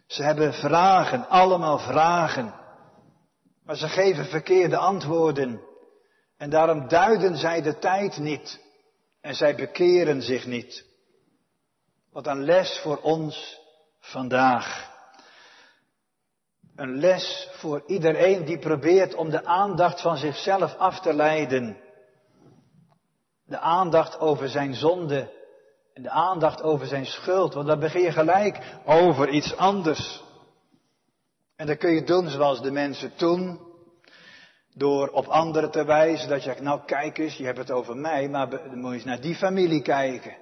Ze 0.07 0.23
hebben 0.23 0.53
vragen, 0.53 1.29
allemaal 1.29 1.79
vragen. 1.79 2.53
Maar 3.65 3.75
ze 3.75 3.88
geven 3.88 4.25
verkeerde 4.25 4.78
antwoorden. 4.78 5.62
En 6.38 6.49
daarom 6.49 6.88
duiden 6.88 7.38
zij 7.38 7.62
de 7.62 7.78
tijd 7.78 8.17
niet. 8.17 8.60
En 9.21 9.36
zij 9.36 9.56
bekeren 9.56 10.21
zich 10.21 10.45
niet. 10.45 10.86
Wat 12.12 12.28
een 12.28 12.43
les 12.43 12.80
voor 12.80 12.97
ons 13.01 13.60
vandaag. 13.99 14.93
Een 16.75 16.97
les 16.97 17.49
voor 17.51 17.84
iedereen 17.88 18.45
die 18.45 18.60
probeert 18.60 19.15
om 19.15 19.30
de 19.30 19.45
aandacht 19.45 20.01
van 20.01 20.17
zichzelf 20.17 20.75
af 20.75 20.99
te 20.99 21.13
leiden. 21.13 21.78
De 23.45 23.60
aandacht 23.60 24.19
over 24.19 24.49
zijn 24.49 24.73
zonde 24.73 25.34
en 25.93 26.04
de 26.04 26.10
aandacht 26.10 26.62
over 26.62 26.88
zijn 26.88 27.06
schuld, 27.06 27.54
want 27.54 27.67
dan 27.67 27.80
begin 27.80 28.01
je 28.01 28.12
gelijk 28.12 28.80
over 28.86 29.30
iets 29.30 29.58
anders. 29.58 30.23
En 31.55 31.67
dan 31.67 31.77
kun 31.77 31.93
je 31.93 32.03
doen 32.03 32.29
zoals 32.29 32.61
de 32.61 32.71
mensen 32.71 33.15
toen. 33.15 33.59
Door 34.73 35.09
op 35.09 35.25
anderen 35.25 35.71
te 35.71 35.85
wijzen 35.85 36.29
dat 36.29 36.43
je 36.43 36.49
zegt, 36.49 36.61
nou 36.61 36.81
kijk 36.85 37.17
eens, 37.17 37.37
je 37.37 37.45
hebt 37.45 37.57
het 37.57 37.71
over 37.71 37.95
mij, 37.95 38.29
maar 38.29 38.49
dan 38.49 38.79
moet 38.79 38.89
je 38.89 38.95
eens 38.95 39.03
naar 39.03 39.21
die 39.21 39.35
familie 39.35 39.81
kijken. 39.81 40.37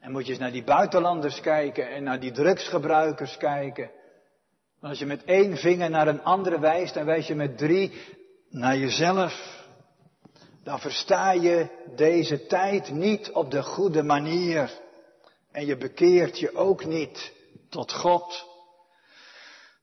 En 0.00 0.12
moet 0.12 0.24
je 0.24 0.30
eens 0.30 0.40
naar 0.40 0.52
die 0.52 0.64
buitenlanders 0.64 1.40
kijken 1.40 1.90
en 1.90 2.02
naar 2.02 2.20
die 2.20 2.32
drugsgebruikers 2.32 3.36
kijken. 3.36 3.90
Maar 4.80 4.90
als 4.90 4.98
je 4.98 5.06
met 5.06 5.24
één 5.24 5.56
vinger 5.56 5.90
naar 5.90 6.08
een 6.08 6.22
andere 6.22 6.58
wijst, 6.58 6.94
dan 6.94 7.04
wijs 7.04 7.26
je 7.26 7.34
met 7.34 7.58
drie 7.58 7.92
naar 8.50 8.76
jezelf. 8.76 9.58
Dan 10.64 10.80
versta 10.80 11.32
je 11.32 11.68
deze 11.96 12.46
tijd 12.46 12.90
niet 12.90 13.30
op 13.30 13.50
de 13.50 13.62
goede 13.62 14.02
manier. 14.02 14.70
En 15.52 15.66
je 15.66 15.76
bekeert 15.76 16.38
je 16.38 16.54
ook 16.54 16.84
niet 16.84 17.32
tot 17.68 17.92
God. 17.92 18.49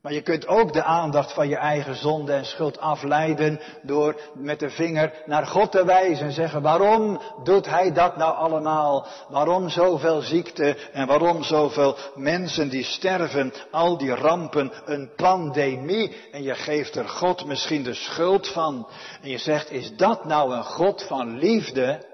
Maar 0.01 0.13
je 0.13 0.21
kunt 0.21 0.47
ook 0.47 0.73
de 0.73 0.83
aandacht 0.83 1.33
van 1.33 1.47
je 1.47 1.55
eigen 1.55 1.95
zonde 1.95 2.33
en 2.33 2.45
schuld 2.45 2.79
afleiden 2.79 3.59
door 3.81 4.19
met 4.33 4.59
de 4.59 4.69
vinger 4.69 5.13
naar 5.25 5.45
God 5.45 5.71
te 5.71 5.85
wijzen 5.85 6.25
en 6.25 6.31
zeggen 6.31 6.61
waarom 6.61 7.21
doet 7.43 7.65
hij 7.65 7.93
dat 7.93 8.17
nou 8.17 8.35
allemaal? 8.35 9.07
Waarom 9.29 9.69
zoveel 9.69 10.21
ziekte 10.21 10.77
en 10.91 11.07
waarom 11.07 11.43
zoveel 11.43 11.97
mensen 12.15 12.69
die 12.69 12.83
sterven, 12.83 13.53
al 13.71 13.97
die 13.97 14.15
rampen, 14.15 14.71
een 14.85 15.11
pandemie 15.15 16.15
en 16.31 16.43
je 16.43 16.55
geeft 16.55 16.95
er 16.95 17.09
God 17.09 17.45
misschien 17.45 17.83
de 17.83 17.93
schuld 17.93 18.47
van 18.47 18.87
en 19.21 19.29
je 19.29 19.37
zegt 19.37 19.71
is 19.71 19.95
dat 19.95 20.25
nou 20.25 20.53
een 20.53 20.63
God 20.63 21.03
van 21.03 21.37
liefde? 21.37 22.05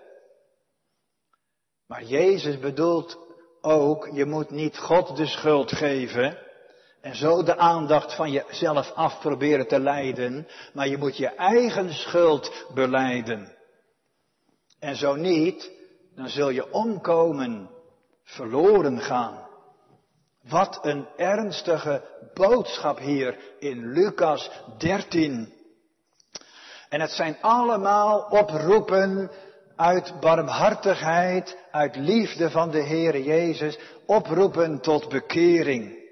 Maar 1.88 2.04
Jezus 2.04 2.60
bedoelt 2.60 3.17
ook, 3.62 4.10
je 4.13 4.26
moet 4.26 4.50
niet 4.50 4.78
God 4.78 5.15
de 5.15 5.26
schuld 5.26 5.72
geven, 5.72 6.38
en 7.04 7.16
zo 7.16 7.44
de 7.44 7.58
aandacht 7.58 8.16
van 8.16 8.32
jezelf 8.32 8.92
af 8.92 9.20
proberen 9.20 9.68
te 9.68 9.80
leiden, 9.80 10.48
maar 10.74 10.88
je 10.88 10.98
moet 10.98 11.18
je 11.18 11.28
eigen 11.28 11.94
schuld 11.94 12.66
beleiden. 12.74 13.56
En 14.80 14.96
zo 14.96 15.16
niet, 15.16 15.72
dan 16.16 16.30
zul 16.30 16.50
je 16.50 16.72
omkomen, 16.72 17.70
verloren 18.24 19.00
gaan. 19.00 19.48
Wat 20.50 20.80
een 20.82 21.08
ernstige 21.18 22.04
boodschap 22.34 23.00
hier 23.00 23.38
in 23.60 23.92
Lucas 23.92 24.50
13. 24.78 25.54
En 26.89 27.02
het 27.02 27.12
zijn 27.12 27.38
allemaal 27.42 28.20
oproepen 28.20 29.32
uit 29.76 30.13
barmhartigheid, 30.20 31.58
uit 31.72 31.96
liefde 31.96 32.50
van 32.50 32.72
de 32.72 32.84
Heere 32.84 33.24
Jezus, 33.24 33.80
oproepen 34.06 34.82
tot 34.82 35.10
bekering. 35.10 36.03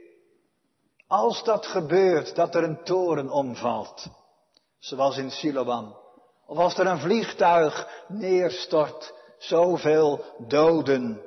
Als 1.12 1.44
dat 1.44 1.66
gebeurt, 1.66 2.36
dat 2.36 2.56
er 2.56 2.64
een 2.64 2.84
toren 2.84 3.30
omvalt, 3.30 4.08
zoals 4.80 5.18
in 5.18 5.32
Siloam, 5.32 5.96
of 6.46 6.58
als 6.58 6.78
er 6.78 6.88
een 6.88 7.00
vliegtuig 7.00 7.88
neerstort, 8.08 9.14
zoveel 9.38 10.26
doden, 10.48 11.22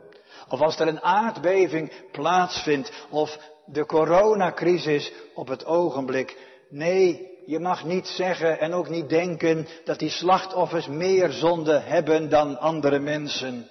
of 0.48 0.60
als 0.60 0.78
er 0.78 0.88
een 0.88 1.02
aardbeving 1.02 2.10
plaatsvindt, 2.12 2.92
of 3.10 3.38
de 3.66 3.86
coronacrisis 3.86 5.12
op 5.34 5.48
het 5.48 5.64
ogenblik 5.64 6.52
Nee, 6.68 7.30
je 7.46 7.58
mag 7.58 7.84
niet 7.84 8.06
zeggen 8.06 8.58
en 8.60 8.72
ook 8.72 8.88
niet 8.88 9.08
denken 9.08 9.68
dat 9.84 9.98
die 9.98 10.10
slachtoffers 10.10 10.86
meer 10.86 11.30
zonde 11.30 11.78
hebben 11.78 12.28
dan 12.28 12.58
andere 12.58 12.98
mensen. 12.98 13.70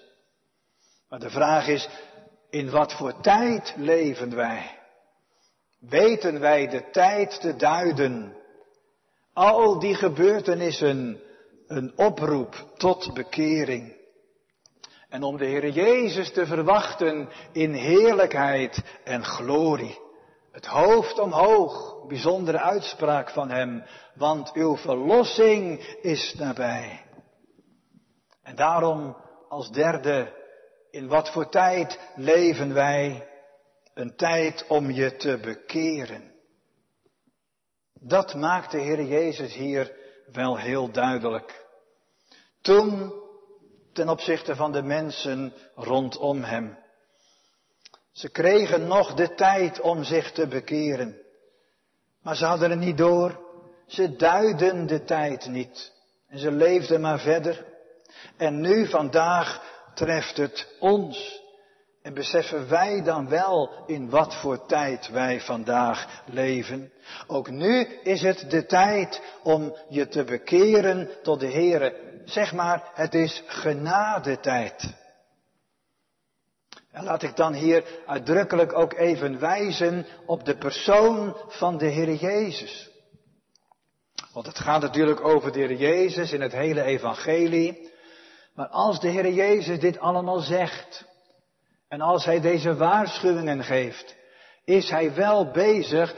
Maar 1.09 1.19
de 1.19 1.29
vraag 1.29 1.67
is, 1.67 1.89
in 2.49 2.69
wat 2.69 2.93
voor 2.93 3.21
tijd 3.21 3.73
leven 3.77 4.35
wij? 4.35 4.81
Weten 5.89 6.39
wij 6.39 6.67
de 6.67 6.89
tijd 6.89 7.41
te 7.41 7.55
duiden? 7.55 8.35
Al 9.33 9.79
die 9.79 9.95
gebeurtenissen 9.95 11.21
een 11.67 11.93
oproep 11.95 12.73
tot 12.75 13.13
bekering. 13.13 13.95
En 15.09 15.23
om 15.23 15.37
de 15.37 15.45
Heer 15.45 15.69
Jezus 15.69 16.31
te 16.31 16.45
verwachten 16.45 17.29
in 17.51 17.73
heerlijkheid 17.73 18.83
en 19.03 19.23
glorie. 19.23 19.99
Het 20.51 20.65
hoofd 20.65 21.19
omhoog, 21.19 22.05
bijzondere 22.07 22.59
uitspraak 22.59 23.29
van 23.29 23.49
Hem, 23.49 23.83
want 24.15 24.51
uw 24.53 24.77
verlossing 24.77 25.79
is 26.01 26.33
nabij. 26.33 27.05
En 28.43 28.55
daarom 28.55 29.17
als 29.49 29.71
derde, 29.71 30.33
in 30.91 31.07
wat 31.07 31.31
voor 31.31 31.49
tijd 31.49 31.99
leven 32.15 32.73
wij? 32.73 33.27
Een 33.93 34.15
tijd 34.15 34.65
om 34.67 34.91
je 34.91 35.15
te 35.15 35.37
bekeren. 35.37 36.31
Dat 37.93 38.33
maakt 38.33 38.71
de 38.71 38.79
Heer 38.79 39.03
Jezus 39.03 39.53
hier 39.53 39.95
wel 40.31 40.57
heel 40.57 40.91
duidelijk. 40.91 41.65
Toen 42.61 43.13
ten 43.93 44.09
opzichte 44.09 44.55
van 44.55 44.71
de 44.71 44.81
mensen 44.81 45.53
rondom 45.75 46.43
hem. 46.43 46.77
Ze 48.11 48.29
kregen 48.29 48.87
nog 48.87 49.13
de 49.13 49.33
tijd 49.33 49.79
om 49.79 50.03
zich 50.03 50.31
te 50.31 50.47
bekeren. 50.47 51.21
Maar 52.21 52.35
ze 52.35 52.45
hadden 52.45 52.69
het 52.69 52.79
niet 52.79 52.97
door. 52.97 53.39
Ze 53.87 54.15
duiden 54.15 54.87
de 54.87 55.03
tijd 55.03 55.47
niet. 55.47 55.91
En 56.27 56.39
ze 56.39 56.51
leefden 56.51 57.01
maar 57.01 57.19
verder. 57.19 57.65
En 58.37 58.61
nu 58.61 58.87
vandaag 58.87 59.61
treft 59.93 60.37
het 60.37 60.75
ons. 60.79 61.42
En 62.03 62.13
beseffen 62.13 62.69
wij 62.69 63.03
dan 63.03 63.29
wel 63.29 63.83
in 63.85 64.09
wat 64.09 64.35
voor 64.35 64.65
tijd 64.65 65.09
wij 65.09 65.41
vandaag 65.41 66.23
leven? 66.25 66.91
Ook 67.27 67.49
nu 67.49 67.85
is 68.03 68.21
het 68.21 68.49
de 68.49 68.65
tijd 68.65 69.21
om 69.43 69.77
je 69.89 70.07
te 70.07 70.23
bekeren 70.23 71.09
tot 71.21 71.39
de 71.39 71.51
Heere. 71.51 72.21
Zeg 72.25 72.53
maar, 72.53 72.91
het 72.93 73.13
is 73.13 73.43
genadetijd. 73.47 74.93
En 76.91 77.03
laat 77.03 77.23
ik 77.23 77.35
dan 77.35 77.53
hier 77.53 77.83
uitdrukkelijk 78.05 78.73
ook 78.73 78.93
even 78.93 79.39
wijzen 79.39 80.05
op 80.25 80.45
de 80.45 80.57
persoon 80.57 81.37
van 81.47 81.77
de 81.77 81.87
Heer 81.87 82.13
Jezus. 82.13 82.89
Want 84.33 84.45
het 84.45 84.59
gaat 84.59 84.81
natuurlijk 84.81 85.25
over 85.25 85.51
de 85.51 85.59
Heer 85.59 85.73
Jezus 85.75 86.31
in 86.31 86.41
het 86.41 86.51
hele 86.51 86.83
evangelie. 86.83 87.91
Maar 88.55 88.67
als 88.67 88.99
de 88.99 89.09
Heer 89.09 89.33
Jezus 89.33 89.79
dit 89.79 89.99
allemaal 89.99 90.39
zegt, 90.39 91.11
en 91.93 92.01
als 92.01 92.25
Hij 92.25 92.41
deze 92.41 92.75
waarschuwingen 92.75 93.63
geeft, 93.63 94.15
is 94.65 94.89
Hij 94.89 95.13
wel 95.13 95.51
bezig 95.51 96.15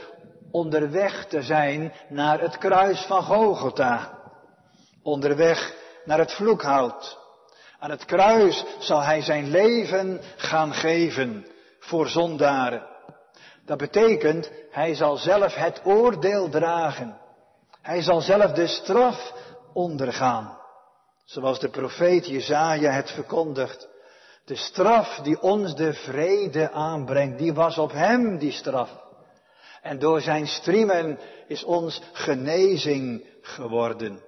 onderweg 0.50 1.26
te 1.26 1.42
zijn 1.42 1.92
naar 2.08 2.40
het 2.40 2.58
kruis 2.58 3.00
van 3.00 3.22
Gogota. 3.22 4.18
Onderweg 5.02 5.74
naar 6.04 6.18
het 6.18 6.32
vloekhout. 6.32 7.18
Aan 7.78 7.90
het 7.90 8.04
kruis 8.04 8.64
zal 8.78 9.02
hij 9.02 9.22
zijn 9.22 9.50
leven 9.50 10.20
gaan 10.36 10.74
geven 10.74 11.46
voor 11.78 12.08
zondaren. 12.08 12.86
Dat 13.64 13.78
betekent, 13.78 14.50
hij 14.70 14.94
zal 14.94 15.16
zelf 15.16 15.54
het 15.54 15.80
oordeel 15.84 16.48
dragen. 16.48 17.18
Hij 17.82 18.02
zal 18.02 18.20
zelf 18.20 18.52
de 18.52 18.66
straf 18.66 19.32
ondergaan. 19.72 20.58
Zoals 21.24 21.60
de 21.60 21.68
profeet 21.68 22.26
Jezaja 22.26 22.90
het 22.90 23.10
verkondigt. 23.10 23.94
De 24.46 24.56
straf 24.56 25.20
die 25.22 25.40
ons 25.42 25.74
de 25.74 25.92
vrede 25.92 26.70
aanbrengt, 26.70 27.38
die 27.38 27.54
was 27.54 27.78
op 27.78 27.92
hem 27.92 28.38
die 28.38 28.52
straf. 28.52 28.90
En 29.82 29.98
door 29.98 30.20
zijn 30.20 30.46
striemen 30.46 31.18
is 31.46 31.64
ons 31.64 32.02
genezing 32.12 33.26
geworden. 33.40 34.22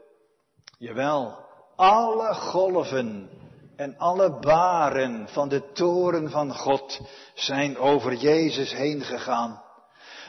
Jawel, 0.78 1.46
alle 1.76 2.34
golven 2.34 3.30
en 3.76 3.98
alle 3.98 4.38
baren 4.38 5.28
van 5.28 5.48
de 5.48 5.72
toren 5.72 6.30
van 6.30 6.54
God 6.54 7.00
zijn 7.34 7.78
over 7.78 8.14
Jezus 8.14 8.72
heen 8.72 9.00
gegaan. 9.00 9.62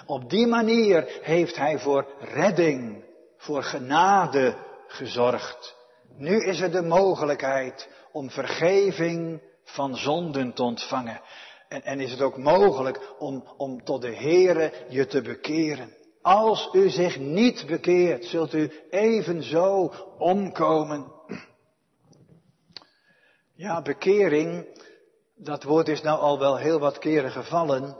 Op 0.06 0.30
die 0.30 0.48
manier 0.48 1.20
heeft 1.22 1.56
Hij 1.56 1.80
voor 1.80 2.06
redding, 2.20 3.04
voor 3.38 3.64
genade 3.64 4.56
gezorgd. 4.88 5.76
Nu 6.18 6.44
is 6.44 6.60
er 6.60 6.72
de 6.72 6.82
mogelijkheid 6.82 7.90
om 8.12 8.30
vergeving 8.30 9.42
van 9.74 9.98
zonden 9.98 10.54
te 10.54 10.64
ontvangen. 10.64 11.22
En, 11.68 11.84
en 11.84 12.00
is 12.00 12.12
het 12.12 12.22
ook 12.22 12.38
mogelijk 12.38 13.16
om, 13.20 13.44
om 13.58 13.84
tot 13.84 14.02
de 14.02 14.16
Heere 14.16 14.74
je 14.90 15.06
te 15.06 15.22
bekeren. 15.22 15.98
Als 16.22 16.70
u 16.74 16.90
zich 16.90 17.20
niet 17.20 17.66
bekeert, 17.68 18.26
zult 18.26 18.54
u 18.54 18.72
evenzo 18.90 19.94
omkomen. 20.18 21.12
Ja, 23.56 23.82
bekering, 23.82 24.66
dat 25.36 25.64
woord 25.64 25.88
is 25.88 26.02
nou 26.02 26.20
al 26.20 26.40
wel 26.40 26.58
heel 26.58 26.80
wat 26.80 26.98
keren 26.98 27.32
gevallen. 27.32 27.98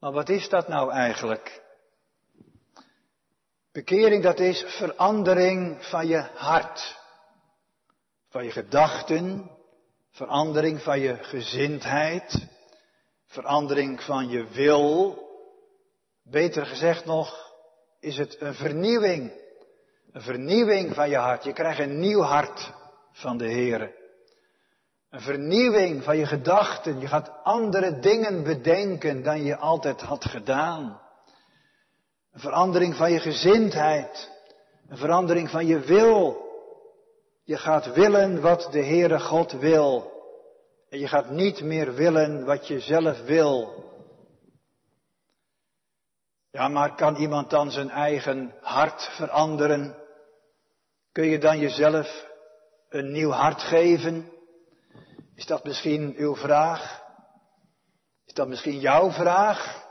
Maar 0.00 0.12
wat 0.12 0.28
is 0.28 0.48
dat 0.48 0.68
nou 0.68 0.90
eigenlijk? 0.90 1.62
Bekering, 3.72 4.22
dat 4.22 4.38
is 4.38 4.64
verandering 4.68 5.84
van 5.84 6.06
je 6.06 6.20
hart, 6.34 6.96
van 8.28 8.44
je 8.44 8.50
gedachten, 8.50 9.50
verandering 10.14 10.82
van 10.82 11.00
je 11.00 11.16
gezindheid, 11.20 12.46
verandering 13.26 14.02
van 14.02 14.28
je 14.28 14.46
wil. 14.46 15.18
Beter 16.22 16.66
gezegd 16.66 17.04
nog, 17.04 17.52
is 18.00 18.16
het 18.16 18.40
een 18.40 18.54
vernieuwing. 18.54 19.32
Een 20.12 20.22
vernieuwing 20.22 20.94
van 20.94 21.10
je 21.10 21.16
hart. 21.16 21.44
Je 21.44 21.52
krijgt 21.52 21.78
een 21.78 21.98
nieuw 21.98 22.20
hart 22.20 22.72
van 23.12 23.36
de 23.36 23.46
Heer. 23.46 23.94
Een 25.10 25.20
vernieuwing 25.20 26.02
van 26.02 26.16
je 26.16 26.26
gedachten. 26.26 27.00
Je 27.00 27.06
gaat 27.06 27.30
andere 27.42 27.98
dingen 27.98 28.42
bedenken 28.42 29.22
dan 29.22 29.42
je 29.42 29.56
altijd 29.56 30.00
had 30.00 30.24
gedaan. 30.24 31.00
Een 32.32 32.40
verandering 32.40 32.94
van 32.96 33.12
je 33.12 33.20
gezindheid. 33.20 34.30
Een 34.88 34.96
verandering 34.96 35.50
van 35.50 35.66
je 35.66 35.78
wil. 35.78 36.42
Je 37.44 37.56
gaat 37.56 37.92
willen 37.92 38.40
wat 38.40 38.68
de 38.72 38.84
Heere 38.84 39.20
God 39.20 39.52
wil. 39.52 40.12
En 40.88 40.98
je 40.98 41.08
gaat 41.08 41.30
niet 41.30 41.60
meer 41.60 41.94
willen 41.94 42.44
wat 42.44 42.66
je 42.66 42.80
zelf 42.80 43.24
wil. 43.24 43.84
Ja, 46.50 46.68
maar 46.68 46.94
kan 46.94 47.16
iemand 47.16 47.50
dan 47.50 47.70
zijn 47.70 47.90
eigen 47.90 48.54
hart 48.60 49.02
veranderen? 49.02 49.96
Kun 51.12 51.26
je 51.26 51.38
dan 51.38 51.58
jezelf 51.58 52.26
een 52.88 53.12
nieuw 53.12 53.30
hart 53.30 53.62
geven? 53.62 54.32
Is 55.34 55.46
dat 55.46 55.64
misschien 55.64 56.14
uw 56.16 56.36
vraag? 56.36 57.02
Is 58.26 58.34
dat 58.34 58.48
misschien 58.48 58.78
jouw 58.78 59.10
vraag? 59.10 59.86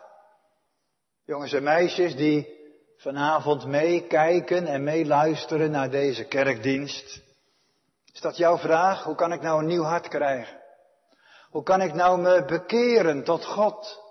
Jongens 1.25 1.53
en 1.53 1.63
meisjes 1.63 2.15
die 2.15 2.61
vanavond 2.97 3.65
meekijken 3.65 4.65
en 4.65 4.83
meeluisteren 4.83 5.71
naar 5.71 5.89
deze 5.89 6.23
kerkdienst. 6.23 7.22
Is 8.13 8.21
dat 8.21 8.37
jouw 8.37 8.57
vraag? 8.57 9.03
Hoe 9.03 9.15
kan 9.15 9.33
ik 9.33 9.41
nou 9.41 9.59
een 9.59 9.67
nieuw 9.67 9.83
hart 9.83 10.07
krijgen? 10.07 10.61
Hoe 11.49 11.63
kan 11.63 11.81
ik 11.81 11.93
nou 11.93 12.19
me 12.19 12.45
bekeren 12.45 13.23
tot 13.23 13.45
God? 13.45 14.01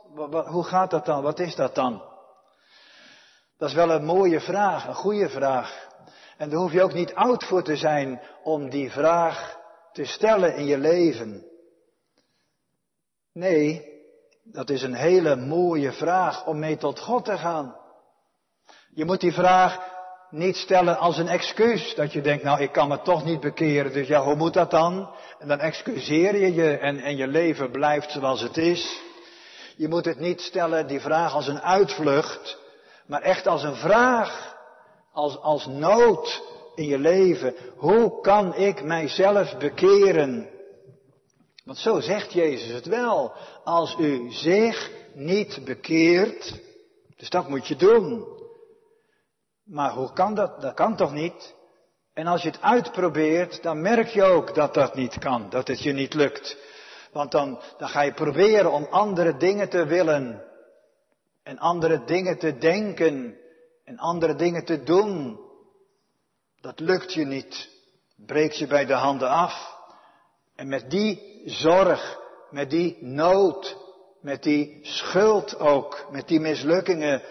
Hoe 0.47 0.65
gaat 0.65 0.91
dat 0.91 1.07
dan? 1.07 1.23
Wat 1.23 1.39
is 1.39 1.55
dat 1.55 1.75
dan? 1.75 2.03
Dat 3.59 3.69
is 3.69 3.75
wel 3.75 3.91
een 3.91 4.05
mooie 4.05 4.41
vraag, 4.41 4.87
een 4.87 4.95
goede 4.95 5.29
vraag. 5.29 5.89
En 6.37 6.51
daar 6.51 6.59
hoef 6.59 6.73
je 6.73 6.83
ook 6.83 6.93
niet 6.93 7.15
oud 7.15 7.45
voor 7.45 7.63
te 7.63 7.77
zijn 7.77 8.21
om 8.43 8.71
die 8.71 8.91
vraag 8.91 9.59
te 9.93 10.05
stellen 10.05 10.57
in 10.57 10.65
je 10.65 10.79
leven? 10.79 11.47
Nee, 13.33 13.91
dat 14.43 14.71
is 14.71 14.83
een 14.83 14.95
hele 14.95 15.37
mooie 15.37 15.93
vraag 15.93 16.47
om 16.47 16.59
mee 16.59 16.77
tot 16.77 17.01
God 17.01 17.25
te 17.25 17.39
gaan. 17.39 17.77
Je 18.95 19.05
moet 19.05 19.21
die 19.21 19.33
vraag 19.33 19.92
niet 20.33 20.57
stellen 20.57 20.99
als 20.99 21.19
een 21.19 21.29
excuus. 21.29 21.95
Dat 21.95 22.13
je 22.13 22.21
denkt, 22.21 22.45
nou 22.45 22.61
ik 22.61 22.73
kan 22.73 22.89
me 22.89 23.03
toch 23.03 23.25
niet 23.25 23.41
bekeren, 23.41 23.93
dus 23.93 24.07
ja, 24.07 24.23
hoe 24.23 24.35
moet 24.35 24.55
dat 24.55 24.71
dan? 24.71 25.11
En 25.39 25.49
dan 25.49 25.59
excuseer 25.59 26.37
je 26.37 26.55
je 26.55 26.77
en, 26.77 26.99
en 26.99 27.17
je 27.17 27.27
leven 27.27 27.71
blijft 27.71 28.11
zoals 28.11 28.41
het 28.41 28.57
is. 28.57 29.01
Je 29.77 29.89
moet 29.89 30.05
het 30.05 30.19
niet 30.19 30.41
stellen, 30.41 30.87
die 30.87 31.01
vraag 31.01 31.35
als 31.35 31.49
een 31.49 31.61
uitvlucht, 31.61 32.59
maar 33.07 33.23
echt 33.23 33.47
als 33.47 33.63
een 33.63 33.77
vraag, 33.77 34.57
als, 35.13 35.39
als 35.39 35.67
nood 35.67 36.43
in 36.75 36.87
je 36.87 36.99
leven. 36.99 37.55
Hoe 37.77 38.21
kan 38.21 38.55
ik 38.55 38.83
mijzelf 38.83 39.57
bekeren? 39.59 40.49
Want 41.65 41.79
zo 41.79 42.01
zegt 42.01 42.33
Jezus 42.33 42.73
het 42.73 42.87
wel. 42.87 43.33
Als 43.65 43.97
u 43.99 44.33
zich 44.33 44.91
niet 45.15 45.61
bekeert, 45.65 46.61
dus 47.17 47.31
dat 47.31 47.49
moet 47.49 47.69
je 47.69 47.77
doen. 47.77 48.41
Maar 49.73 49.91
hoe 49.91 50.13
kan 50.13 50.35
dat? 50.35 50.61
Dat 50.61 50.75
kan 50.75 50.97
toch 50.97 51.13
niet? 51.13 51.55
En 52.15 52.27
als 52.27 52.43
je 52.43 52.49
het 52.49 52.61
uitprobeert, 52.61 53.63
dan 53.63 53.81
merk 53.81 54.09
je 54.09 54.23
ook 54.23 54.55
dat 54.55 54.75
dat 54.75 54.95
niet 54.95 55.19
kan, 55.19 55.51
dat 55.51 55.69
het 55.69 55.83
je 55.83 55.93
niet 55.93 56.15
lukt. 56.15 56.57
Want 57.13 57.31
dan, 57.31 57.61
dan 57.79 57.89
ga 57.89 58.01
je 58.01 58.13
proberen 58.13 58.73
om 58.73 58.87
andere 58.91 59.37
dingen 59.37 59.69
te 59.69 59.85
willen. 59.85 60.43
En 61.43 61.59
andere 61.59 62.05
dingen 62.05 62.39
te 62.39 62.59
denken. 62.59 63.37
En 63.85 63.99
andere 63.99 64.35
dingen 64.35 64.65
te 64.65 64.83
doen. 64.83 65.41
Dat 66.61 66.81
lukt 66.81 67.15
je 67.15 67.25
niet. 67.25 67.69
Breekt 68.17 68.59
je 68.59 68.67
bij 68.67 68.87
de 68.87 68.95
handen 68.95 69.29
af. 69.29 69.77
En 70.57 70.69
met 70.69 70.91
die 70.91 71.43
zorg, 71.45 72.19
met 72.51 72.71
die 72.71 72.97
nood, 73.01 73.77
met 74.21 74.43
die 74.43 74.79
schuld 74.83 75.59
ook, 75.59 76.07
met 76.11 76.29
die 76.29 76.41
mislukkingen, 76.41 77.23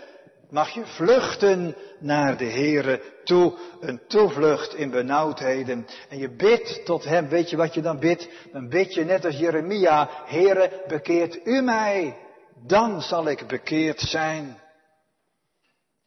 mag 0.52 0.70
je 0.70 0.86
vluchten 0.86 1.76
naar 1.99 2.38
de 2.38 2.45
Heere 2.45 3.02
toe, 3.24 3.58
een 3.80 4.02
toevlucht 4.08 4.74
in 4.74 4.89
benauwdheden. 4.89 5.88
En 6.10 6.18
je 6.18 6.36
bidt 6.36 6.86
tot 6.86 7.04
Hem, 7.04 7.28
weet 7.28 7.49
je 7.49 7.58
wat 7.58 7.74
je 7.74 7.82
dan 7.82 7.99
bidt? 7.99 8.30
Dan 8.52 8.70
bid 8.70 8.93
je 8.93 9.04
net 9.04 9.26
als 9.26 9.38
Jeremia, 9.38 10.10
Heere, 10.26 10.84
bekeert 10.88 11.39
U 11.45 11.62
mij, 11.62 12.18
dan 12.66 13.02
zal 13.02 13.28
ik 13.28 13.47
bekeerd 13.47 13.99
zijn. 13.99 14.60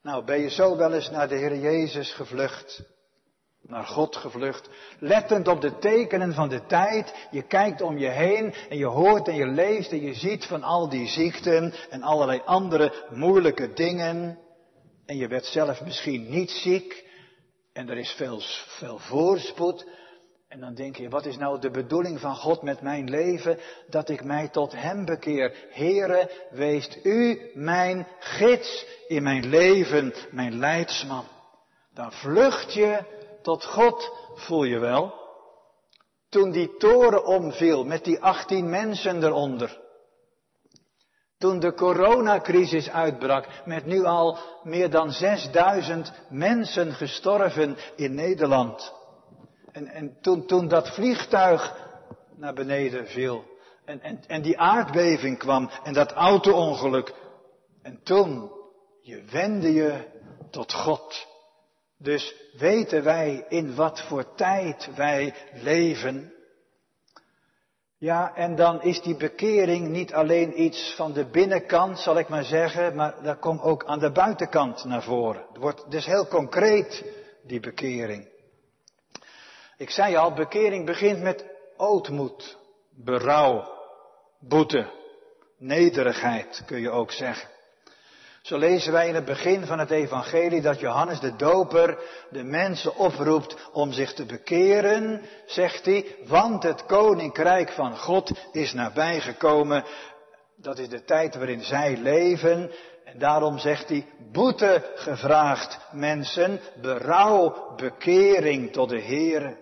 Nou, 0.02 0.24
ben 0.24 0.40
je 0.40 0.50
zo 0.50 0.76
wel 0.76 0.92
eens 0.92 1.10
naar 1.10 1.28
de 1.28 1.36
Heer 1.36 1.56
Jezus 1.56 2.12
gevlucht? 2.12 2.93
Naar 3.66 3.84
God 3.84 4.16
gevlucht, 4.16 4.68
lettend 4.98 5.48
op 5.48 5.60
de 5.60 5.78
tekenen 5.78 6.34
van 6.34 6.48
de 6.48 6.66
tijd. 6.66 7.14
Je 7.30 7.42
kijkt 7.42 7.80
om 7.80 7.98
je 7.98 8.08
heen 8.08 8.54
en 8.68 8.78
je 8.78 8.86
hoort 8.86 9.28
en 9.28 9.34
je 9.34 9.46
leest 9.46 9.92
en 9.92 10.02
je 10.02 10.14
ziet 10.14 10.44
van 10.44 10.62
al 10.62 10.88
die 10.88 11.08
ziekten 11.08 11.74
en 11.90 12.02
allerlei 12.02 12.42
andere 12.44 12.92
moeilijke 13.10 13.72
dingen. 13.72 14.38
En 15.06 15.16
je 15.16 15.28
werd 15.28 15.46
zelf 15.46 15.84
misschien 15.84 16.30
niet 16.30 16.50
ziek 16.50 17.04
en 17.72 17.88
er 17.88 17.98
is 17.98 18.10
veel, 18.10 18.40
veel 18.66 18.98
voorspoed. 18.98 19.86
En 20.48 20.60
dan 20.60 20.74
denk 20.74 20.96
je, 20.96 21.08
wat 21.08 21.26
is 21.26 21.36
nou 21.36 21.60
de 21.60 21.70
bedoeling 21.70 22.20
van 22.20 22.36
God 22.36 22.62
met 22.62 22.80
mijn 22.80 23.10
leven? 23.10 23.58
Dat 23.88 24.08
ik 24.08 24.24
mij 24.24 24.48
tot 24.48 24.72
Hem 24.72 25.04
bekeer. 25.04 25.66
Heere, 25.70 26.30
weest 26.50 26.98
U 27.02 27.50
mijn 27.54 28.06
gids 28.18 28.86
in 29.08 29.22
mijn 29.22 29.48
leven, 29.48 30.14
mijn 30.30 30.58
leidsman. 30.58 31.24
Dan 31.94 32.12
vlucht 32.12 32.74
je 32.74 33.13
tot 33.44 33.64
God, 33.64 34.12
voel 34.34 34.64
je 34.64 34.78
wel. 34.78 35.14
Toen 36.28 36.50
die 36.50 36.76
toren 36.76 37.24
omviel 37.24 37.84
met 37.84 38.04
die 38.04 38.20
18 38.20 38.70
mensen 38.70 39.22
eronder. 39.22 39.80
Toen 41.38 41.60
de 41.60 41.74
coronacrisis 41.74 42.90
uitbrak, 42.90 43.46
met 43.64 43.86
nu 43.86 44.04
al 44.04 44.38
meer 44.62 44.90
dan 44.90 45.10
6000 45.10 46.12
mensen 46.30 46.92
gestorven 46.92 47.76
in 47.96 48.14
Nederland. 48.14 48.92
En, 49.72 49.86
en 49.86 50.18
toen, 50.20 50.46
toen 50.46 50.68
dat 50.68 50.94
vliegtuig 50.94 51.76
naar 52.36 52.54
beneden 52.54 53.06
viel. 53.06 53.44
En, 53.84 54.00
en, 54.00 54.20
en 54.26 54.42
die 54.42 54.58
aardbeving 54.58 55.38
kwam 55.38 55.70
en 55.82 55.92
dat 55.92 56.12
auto-ongeluk. 56.12 57.14
En 57.82 58.00
toen, 58.02 58.50
je 59.00 59.22
wende 59.22 59.72
je 59.72 60.04
tot 60.50 60.72
God. 60.72 61.32
Dus 62.04 62.34
weten 62.52 63.04
wij 63.04 63.44
in 63.48 63.74
wat 63.74 64.00
voor 64.00 64.34
tijd 64.34 64.88
wij 64.94 65.34
leven. 65.52 66.32
Ja, 67.98 68.34
en 68.34 68.54
dan 68.54 68.82
is 68.82 69.00
die 69.00 69.16
bekering 69.16 69.88
niet 69.88 70.12
alleen 70.12 70.62
iets 70.62 70.94
van 70.96 71.12
de 71.12 71.24
binnenkant, 71.24 71.98
zal 71.98 72.18
ik 72.18 72.28
maar 72.28 72.44
zeggen, 72.44 72.94
maar 72.94 73.22
dat 73.22 73.38
komt 73.38 73.60
ook 73.60 73.84
aan 73.84 73.98
de 73.98 74.12
buitenkant 74.12 74.84
naar 74.84 75.02
voren. 75.02 75.44
Het 75.48 75.56
wordt 75.56 75.90
dus 75.90 76.06
heel 76.06 76.26
concreet, 76.26 77.04
die 77.42 77.60
bekering. 77.60 78.28
Ik 79.76 79.90
zei 79.90 80.16
al, 80.16 80.32
bekering 80.32 80.86
begint 80.86 81.22
met 81.22 81.44
ootmoed, 81.76 82.58
berouw, 82.90 83.68
boete, 84.40 84.90
nederigheid, 85.58 86.62
kun 86.66 86.80
je 86.80 86.90
ook 86.90 87.12
zeggen. 87.12 87.53
Zo 88.44 88.58
lezen 88.58 88.92
wij 88.92 89.08
in 89.08 89.14
het 89.14 89.24
begin 89.24 89.66
van 89.66 89.78
het 89.78 89.90
evangelie 89.90 90.60
dat 90.60 90.80
Johannes 90.80 91.20
de 91.20 91.36
Doper 91.36 91.98
de 92.30 92.42
mensen 92.42 92.96
oproept 92.96 93.56
om 93.72 93.92
zich 93.92 94.14
te 94.14 94.24
bekeren, 94.24 95.22
zegt 95.46 95.84
hij, 95.84 96.16
want 96.26 96.62
het 96.62 96.86
koninkrijk 96.86 97.70
van 97.70 97.98
God 97.98 98.30
is 98.52 98.72
nabijgekomen. 98.72 99.84
Dat 100.56 100.78
is 100.78 100.88
de 100.88 101.04
tijd 101.04 101.34
waarin 101.34 101.62
zij 101.62 101.96
leven. 101.96 102.70
En 103.04 103.18
daarom 103.18 103.58
zegt 103.58 103.88
hij, 103.88 104.06
boete 104.32 104.92
gevraagd 104.94 105.78
mensen, 105.92 106.60
berouw, 106.80 107.74
bekering 107.76 108.72
tot 108.72 108.88
de 108.88 109.02
Heere. 109.02 109.56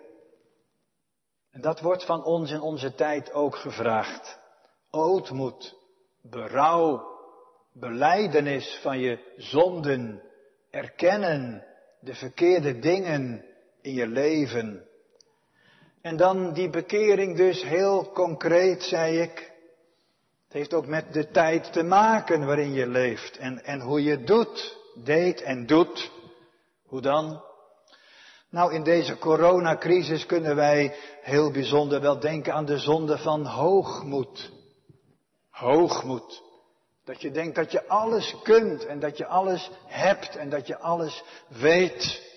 En 1.51 1.61
dat 1.61 1.81
wordt 1.81 2.05
van 2.05 2.25
ons 2.25 2.51
in 2.51 2.61
onze 2.61 2.95
tijd 2.95 3.33
ook 3.33 3.57
gevraagd. 3.57 4.39
Ootmoed, 4.91 5.75
berouw, 6.23 7.12
beleidenis 7.73 8.79
van 8.83 8.99
je 8.99 9.19
zonden, 9.37 10.23
erkennen 10.71 11.65
de 12.01 12.15
verkeerde 12.15 12.79
dingen 12.79 13.45
in 13.81 13.95
je 13.95 14.07
leven. 14.07 14.87
En 16.01 16.17
dan 16.17 16.53
die 16.53 16.71
bekering 16.71 17.37
dus 17.37 17.63
heel 17.63 18.11
concreet, 18.13 18.83
zei 18.83 19.21
ik. 19.21 19.53
Het 20.45 20.53
heeft 20.53 20.75
ook 20.75 20.87
met 20.87 21.13
de 21.13 21.31
tijd 21.31 21.73
te 21.73 21.83
maken 21.83 22.47
waarin 22.47 22.73
je 22.73 22.87
leeft 22.87 23.37
en, 23.37 23.65
en 23.65 23.81
hoe 23.81 24.03
je 24.03 24.25
doet, 24.25 24.79
deed 25.05 25.43
en 25.43 25.67
doet. 25.67 26.11
Hoe 26.87 27.01
dan? 27.01 27.43
Nou, 28.51 28.75
in 28.75 28.83
deze 28.83 29.19
coronacrisis 29.19 30.27
kunnen 30.27 30.57
wij 30.57 30.97
heel 31.21 31.51
bijzonder 31.51 32.01
wel 32.01 32.21
denken 32.21 32.53
aan 32.53 32.65
de 32.65 32.79
zonde 32.79 33.19
van 33.19 33.47
hoogmoed. 33.47 34.51
Hoogmoed. 35.51 36.43
Dat 37.05 37.21
je 37.21 37.31
denkt 37.31 37.55
dat 37.55 37.73
je 37.73 37.89
alles 37.89 38.37
kunt 38.43 38.87
en 38.87 39.01
dat 39.01 39.17
je 39.17 39.27
alles 39.27 39.71
hebt 39.87 40.37
en 40.37 40.51
dat 40.51 40.67
je 40.67 40.79
alles 40.79 41.23
weet. 41.49 42.31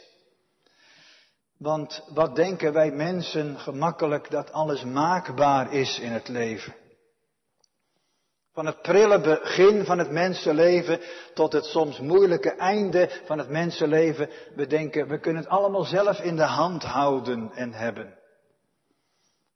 Want 1.57 2.03
wat 2.13 2.35
denken 2.35 2.73
wij 2.73 2.91
mensen 2.91 3.59
gemakkelijk 3.59 4.31
dat 4.31 4.51
alles 4.51 4.83
maakbaar 4.83 5.73
is 5.73 5.99
in 5.99 6.11
het 6.11 6.27
leven? 6.27 6.75
Van 8.53 8.65
het 8.65 8.81
prille 8.81 9.21
begin 9.21 9.85
van 9.85 9.97
het 9.97 10.11
mensenleven 10.11 10.99
tot 11.33 11.53
het 11.53 11.65
soms 11.65 11.99
moeilijke 11.99 12.51
einde 12.51 13.21
van 13.25 13.37
het 13.37 13.49
mensenleven. 13.49 14.29
We 14.55 14.67
denken, 14.67 15.07
we 15.07 15.19
kunnen 15.19 15.41
het 15.41 15.51
allemaal 15.51 15.83
zelf 15.83 16.19
in 16.19 16.35
de 16.35 16.43
hand 16.43 16.83
houden 16.83 17.51
en 17.53 17.73
hebben. 17.73 18.19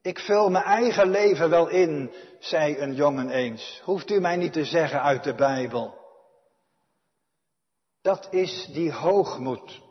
Ik 0.10 0.20
vul 0.20 0.50
mijn 0.50 0.64
eigen 0.64 1.10
leven 1.10 1.50
wel 1.50 1.68
in, 1.68 2.12
zei 2.40 2.78
een 2.78 2.94
jongen 2.94 3.30
eens. 3.30 3.82
Hoeft 3.84 4.12
u 4.12 4.20
mij 4.20 4.36
niet 4.36 4.54
te 4.54 4.66
zeggen 4.66 5.02
uit 5.02 5.24
de 5.24 5.36
Bijbel. 5.36 5.94
Dat 8.02 8.28
is 8.32 8.70
die 8.74 8.92
hoogmoed. 8.92 9.82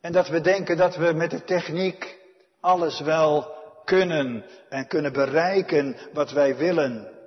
En 0.00 0.12
dat 0.12 0.28
we 0.28 0.40
denken 0.40 0.76
dat 0.76 0.96
we 0.96 1.12
met 1.12 1.30
de 1.30 1.44
techniek 1.44 2.18
alles 2.60 3.00
wel 3.00 3.54
kunnen 3.84 4.44
en 4.68 4.86
kunnen 4.86 5.12
bereiken 5.12 5.96
wat 6.12 6.30
wij 6.30 6.56
willen. 6.56 7.18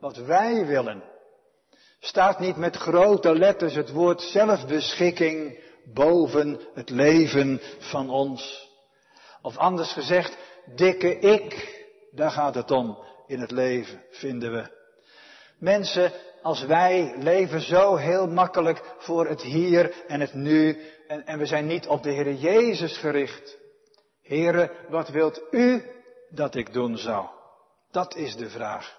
Wat 0.00 0.16
wij 0.16 0.66
willen. 0.66 1.02
Staat 2.00 2.38
niet 2.38 2.56
met 2.56 2.76
grote 2.76 3.38
letters 3.38 3.74
het 3.74 3.90
woord 3.90 4.20
zelfbeschikking 4.22 5.60
boven 5.84 6.60
het 6.74 6.90
leven 6.90 7.60
van 7.78 8.10
ons. 8.10 8.68
Of 9.42 9.56
anders 9.56 9.92
gezegd, 9.92 10.36
dikke 10.74 11.18
ik, 11.18 11.76
daar 12.10 12.30
gaat 12.30 12.54
het 12.54 12.70
om 12.70 12.98
in 13.26 13.40
het 13.40 13.50
leven, 13.50 14.02
vinden 14.10 14.52
we. 14.52 14.76
Mensen 15.58 16.12
als 16.42 16.64
wij 16.64 17.14
leven 17.18 17.60
zo 17.60 17.96
heel 17.96 18.26
makkelijk 18.26 18.82
voor 18.98 19.26
het 19.28 19.42
hier 19.42 20.04
en 20.06 20.20
het 20.20 20.34
nu 20.34 20.80
en, 21.06 21.26
en 21.26 21.38
we 21.38 21.46
zijn 21.46 21.66
niet 21.66 21.86
op 21.86 22.02
de 22.02 22.10
Heer 22.10 22.32
Jezus 22.32 22.96
gericht. 22.96 23.58
Heere, 24.22 24.70
wat 24.88 25.08
wilt 25.08 25.42
u 25.50 25.82
dat 26.30 26.54
ik 26.54 26.72
doen 26.72 26.96
zou? 26.96 27.26
Dat 27.90 28.16
is 28.16 28.36
de 28.36 28.50
vraag. 28.50 28.96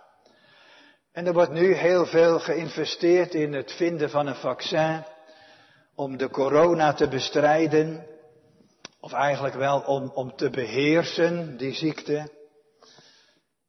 En 1.11 1.25
er 1.25 1.33
wordt 1.33 1.51
nu 1.51 1.73
heel 1.73 2.05
veel 2.05 2.39
geïnvesteerd 2.39 3.33
in 3.33 3.53
het 3.53 3.71
vinden 3.71 4.09
van 4.09 4.27
een 4.27 4.35
vaccin 4.35 5.03
om 5.95 6.17
de 6.17 6.29
corona 6.29 6.93
te 6.93 7.07
bestrijden. 7.07 8.07
Of 8.99 9.13
eigenlijk 9.13 9.55
wel 9.55 9.79
om, 9.79 10.11
om 10.13 10.35
te 10.35 10.49
beheersen, 10.49 11.57
die 11.57 11.73
ziekte. 11.73 12.31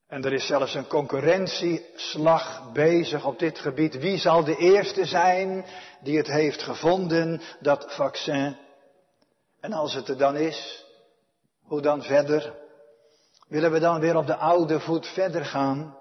En 0.06 0.24
er 0.24 0.32
is 0.32 0.46
zelfs 0.46 0.74
een 0.74 0.86
concurrentieslag 0.86 2.72
bezig 2.72 3.24
op 3.24 3.38
dit 3.38 3.58
gebied. 3.58 3.98
Wie 3.98 4.18
zal 4.18 4.44
de 4.44 4.56
eerste 4.56 5.04
zijn 5.04 5.64
die 6.00 6.16
het 6.16 6.26
heeft 6.26 6.62
gevonden, 6.62 7.40
dat 7.60 7.94
vaccin? 7.94 8.56
En 9.60 9.72
als 9.72 9.94
het 9.94 10.08
er 10.08 10.18
dan 10.18 10.36
is, 10.36 10.84
hoe 11.62 11.80
dan 11.80 12.02
verder? 12.02 12.54
Willen 13.48 13.72
we 13.72 13.78
dan 13.78 14.00
weer 14.00 14.16
op 14.16 14.26
de 14.26 14.36
oude 14.36 14.80
voet 14.80 15.06
verder 15.06 15.44
gaan? 15.44 15.98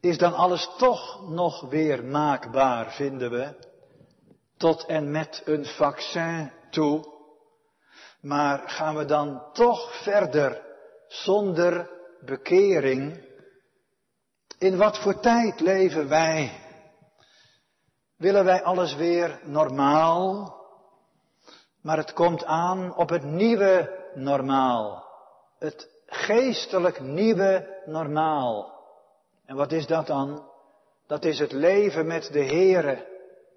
Is 0.00 0.18
dan 0.18 0.34
alles 0.34 0.70
toch 0.78 1.28
nog 1.28 1.60
weer 1.60 2.04
maakbaar, 2.04 2.92
vinden 2.92 3.30
we? 3.30 3.68
tot 4.60 4.86
en 4.86 5.10
met 5.10 5.42
een 5.44 5.64
vaccin 5.64 6.52
toe. 6.70 7.04
Maar 8.20 8.68
gaan 8.68 8.96
we 8.96 9.04
dan 9.04 9.42
toch 9.52 10.02
verder 10.02 10.62
zonder 11.08 11.90
bekering? 12.20 13.28
In 14.58 14.76
wat 14.76 14.98
voor 14.98 15.20
tijd 15.20 15.60
leven 15.60 16.08
wij? 16.08 16.60
Willen 18.16 18.44
wij 18.44 18.62
alles 18.62 18.94
weer 18.94 19.40
normaal? 19.44 20.58
Maar 21.82 21.96
het 21.96 22.12
komt 22.12 22.44
aan 22.44 22.96
op 22.96 23.08
het 23.08 23.24
nieuwe 23.24 23.98
normaal. 24.14 25.04
Het 25.58 25.88
geestelijk 26.06 27.00
nieuwe 27.00 27.82
normaal. 27.84 28.78
En 29.46 29.56
wat 29.56 29.72
is 29.72 29.86
dat 29.86 30.06
dan? 30.06 30.48
Dat 31.06 31.24
is 31.24 31.38
het 31.38 31.52
leven 31.52 32.06
met 32.06 32.32
de 32.32 32.44
Heere. 32.44 33.06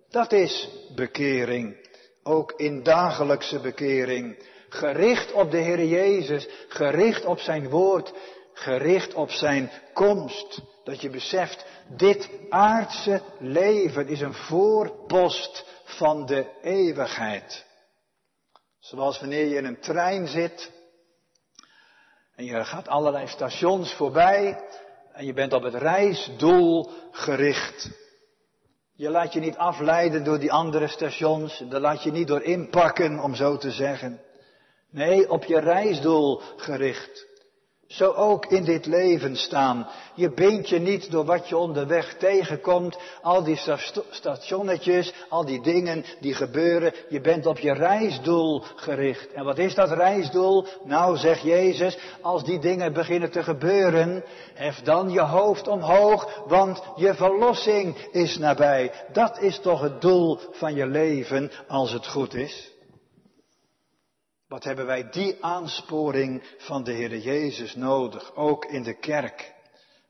Dat 0.09 0.31
is 0.31 0.69
bekering. 0.95 1.91
Ook 2.23 2.53
in 2.57 2.83
dagelijkse 2.83 3.59
bekering. 3.59 4.51
Gericht 4.69 5.31
op 5.31 5.51
de 5.51 5.57
Heer 5.57 5.85
Jezus, 5.85 6.47
gericht 6.67 7.25
op 7.25 7.39
zijn 7.39 7.69
woord, 7.69 8.13
gericht 8.53 9.13
op 9.13 9.31
zijn 9.31 9.71
komst. 9.93 10.61
Dat 10.83 11.01
je 11.01 11.09
beseft, 11.09 11.65
dit 11.87 12.29
aardse 12.49 13.21
leven 13.39 14.07
is 14.07 14.21
een 14.21 14.33
voorpost 14.33 15.65
van 15.83 16.25
de 16.25 16.45
eeuwigheid. 16.61 17.65
Zoals 18.79 19.19
wanneer 19.19 19.45
je 19.45 19.55
in 19.55 19.65
een 19.65 19.79
trein 19.79 20.27
zit 20.27 20.71
en 22.35 22.45
je 22.45 22.65
gaat 22.65 22.87
allerlei 22.87 23.27
stations 23.27 23.93
voorbij 23.93 24.63
en 25.13 25.25
je 25.25 25.33
bent 25.33 25.53
op 25.53 25.63
het 25.63 25.73
reisdoel 25.73 26.91
gericht. 27.11 27.89
Je 28.95 29.09
laat 29.09 29.33
je 29.33 29.39
niet 29.39 29.57
afleiden 29.57 30.23
door 30.23 30.39
die 30.39 30.51
andere 30.51 30.87
stations, 30.87 31.63
daar 31.69 31.79
laat 31.79 32.03
je 32.03 32.11
niet 32.11 32.27
door 32.27 32.41
inpakken, 32.41 33.19
om 33.19 33.35
zo 33.35 33.57
te 33.57 33.71
zeggen. 33.71 34.21
Nee, 34.89 35.29
op 35.29 35.43
je 35.43 35.59
reisdoel 35.59 36.41
gericht. 36.57 37.27
Zo 37.93 38.11
ook 38.11 38.45
in 38.45 38.63
dit 38.63 38.85
leven 38.85 39.35
staan. 39.35 39.87
Je 40.13 40.33
beent 40.33 40.69
je 40.69 40.79
niet 40.79 41.11
door 41.11 41.25
wat 41.25 41.49
je 41.49 41.57
onderweg 41.57 42.13
tegenkomt, 42.17 42.97
al 43.21 43.43
die 43.43 43.59
stationnetjes, 44.09 45.13
al 45.29 45.45
die 45.45 45.61
dingen 45.61 46.05
die 46.19 46.33
gebeuren. 46.33 46.93
Je 47.09 47.21
bent 47.21 47.45
op 47.45 47.59
je 47.59 47.73
reisdoel 47.73 48.63
gericht. 48.75 49.31
En 49.31 49.43
wat 49.43 49.57
is 49.57 49.75
dat 49.75 49.91
reisdoel? 49.91 50.65
Nou, 50.83 51.17
zegt 51.17 51.41
Jezus, 51.41 51.97
als 52.21 52.43
die 52.43 52.59
dingen 52.59 52.93
beginnen 52.93 53.31
te 53.31 53.43
gebeuren, 53.43 54.23
hef 54.53 54.81
dan 54.81 55.09
je 55.09 55.21
hoofd 55.21 55.67
omhoog, 55.67 56.43
want 56.47 56.83
je 56.95 57.13
verlossing 57.13 57.95
is 58.11 58.37
nabij. 58.37 58.91
Dat 59.11 59.41
is 59.41 59.59
toch 59.59 59.81
het 59.81 60.01
doel 60.01 60.39
van 60.51 60.75
je 60.75 60.87
leven, 60.87 61.51
als 61.67 61.91
het 61.91 62.07
goed 62.07 62.33
is. 62.33 62.72
Wat 64.53 64.63
hebben 64.63 64.85
wij 64.85 65.09
die 65.09 65.37
aansporing 65.41 66.43
van 66.57 66.83
de 66.83 66.91
Heer 66.91 67.17
Jezus 67.17 67.75
nodig, 67.75 68.35
ook 68.35 68.65
in 68.65 68.83
de 68.83 68.99
kerk? 68.99 69.53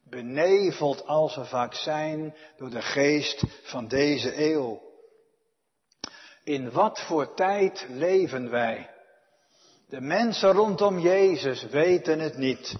Beneveld 0.09 1.07
als 1.07 1.35
we 1.35 1.45
vaak 1.45 1.73
zijn 1.73 2.35
door 2.57 2.69
de 2.69 2.81
geest 2.81 3.43
van 3.63 3.87
deze 3.87 4.51
eeuw. 4.51 4.81
In 6.43 6.71
wat 6.71 6.99
voor 6.99 7.33
tijd 7.33 7.85
leven 7.89 8.49
wij? 8.49 8.89
De 9.87 10.01
mensen 10.01 10.51
rondom 10.51 10.99
Jezus 10.99 11.63
weten 11.63 12.19
het 12.19 12.37
niet. 12.37 12.75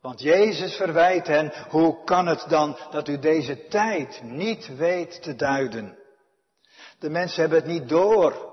Want 0.00 0.20
Jezus 0.20 0.74
verwijt 0.76 1.26
hen, 1.26 1.52
hoe 1.68 2.04
kan 2.04 2.26
het 2.26 2.44
dan 2.48 2.76
dat 2.90 3.08
u 3.08 3.18
deze 3.18 3.66
tijd 3.66 4.22
niet 4.22 4.76
weet 4.76 5.22
te 5.22 5.34
duiden? 5.34 5.98
De 6.98 7.10
mensen 7.10 7.40
hebben 7.40 7.58
het 7.58 7.68
niet 7.68 7.88
door 7.88 8.49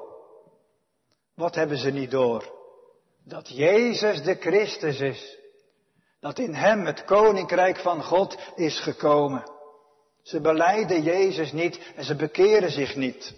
wat 1.38 1.56
hebben 1.56 1.78
ze 1.78 1.90
niet 1.90 2.12
door? 2.12 2.54
Dat 3.24 3.50
Jezus 3.50 4.24
de 4.24 4.36
Christus 4.36 5.00
is. 5.00 5.38
Dat 6.20 6.40
in 6.40 6.54
Hem 6.54 6.86
het 6.86 7.06
koninkrijk 7.06 7.78
van 7.78 8.04
God 8.04 8.38
is 8.56 8.80
gekomen. 8.80 9.52
Ze 10.22 10.42
beleiden 10.42 11.04
Jezus 11.04 11.52
niet 11.52 11.94
en 11.96 12.04
ze 12.04 12.16
bekeren 12.16 12.72
zich 12.72 12.96
niet. 12.96 13.36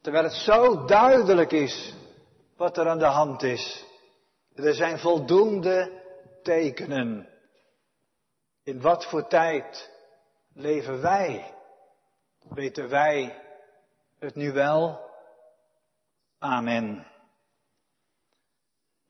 Terwijl 0.00 0.24
het 0.24 0.32
zo 0.32 0.84
duidelijk 0.84 1.52
is 1.52 1.94
wat 2.56 2.76
er 2.76 2.88
aan 2.88 2.98
de 2.98 3.04
hand 3.04 3.42
is. 3.42 3.84
Er 4.54 4.74
zijn 4.74 4.98
voldoende 4.98 6.02
tekenen. 6.42 7.28
In 8.64 8.80
wat 8.80 9.06
voor 9.06 9.26
tijd 9.26 9.90
leven 10.54 11.00
wij? 11.00 11.54
Weten 12.48 12.88
wij 12.88 13.42
het 14.18 14.34
nu 14.34 14.52
wel? 14.52 15.11
Amen. 16.42 17.04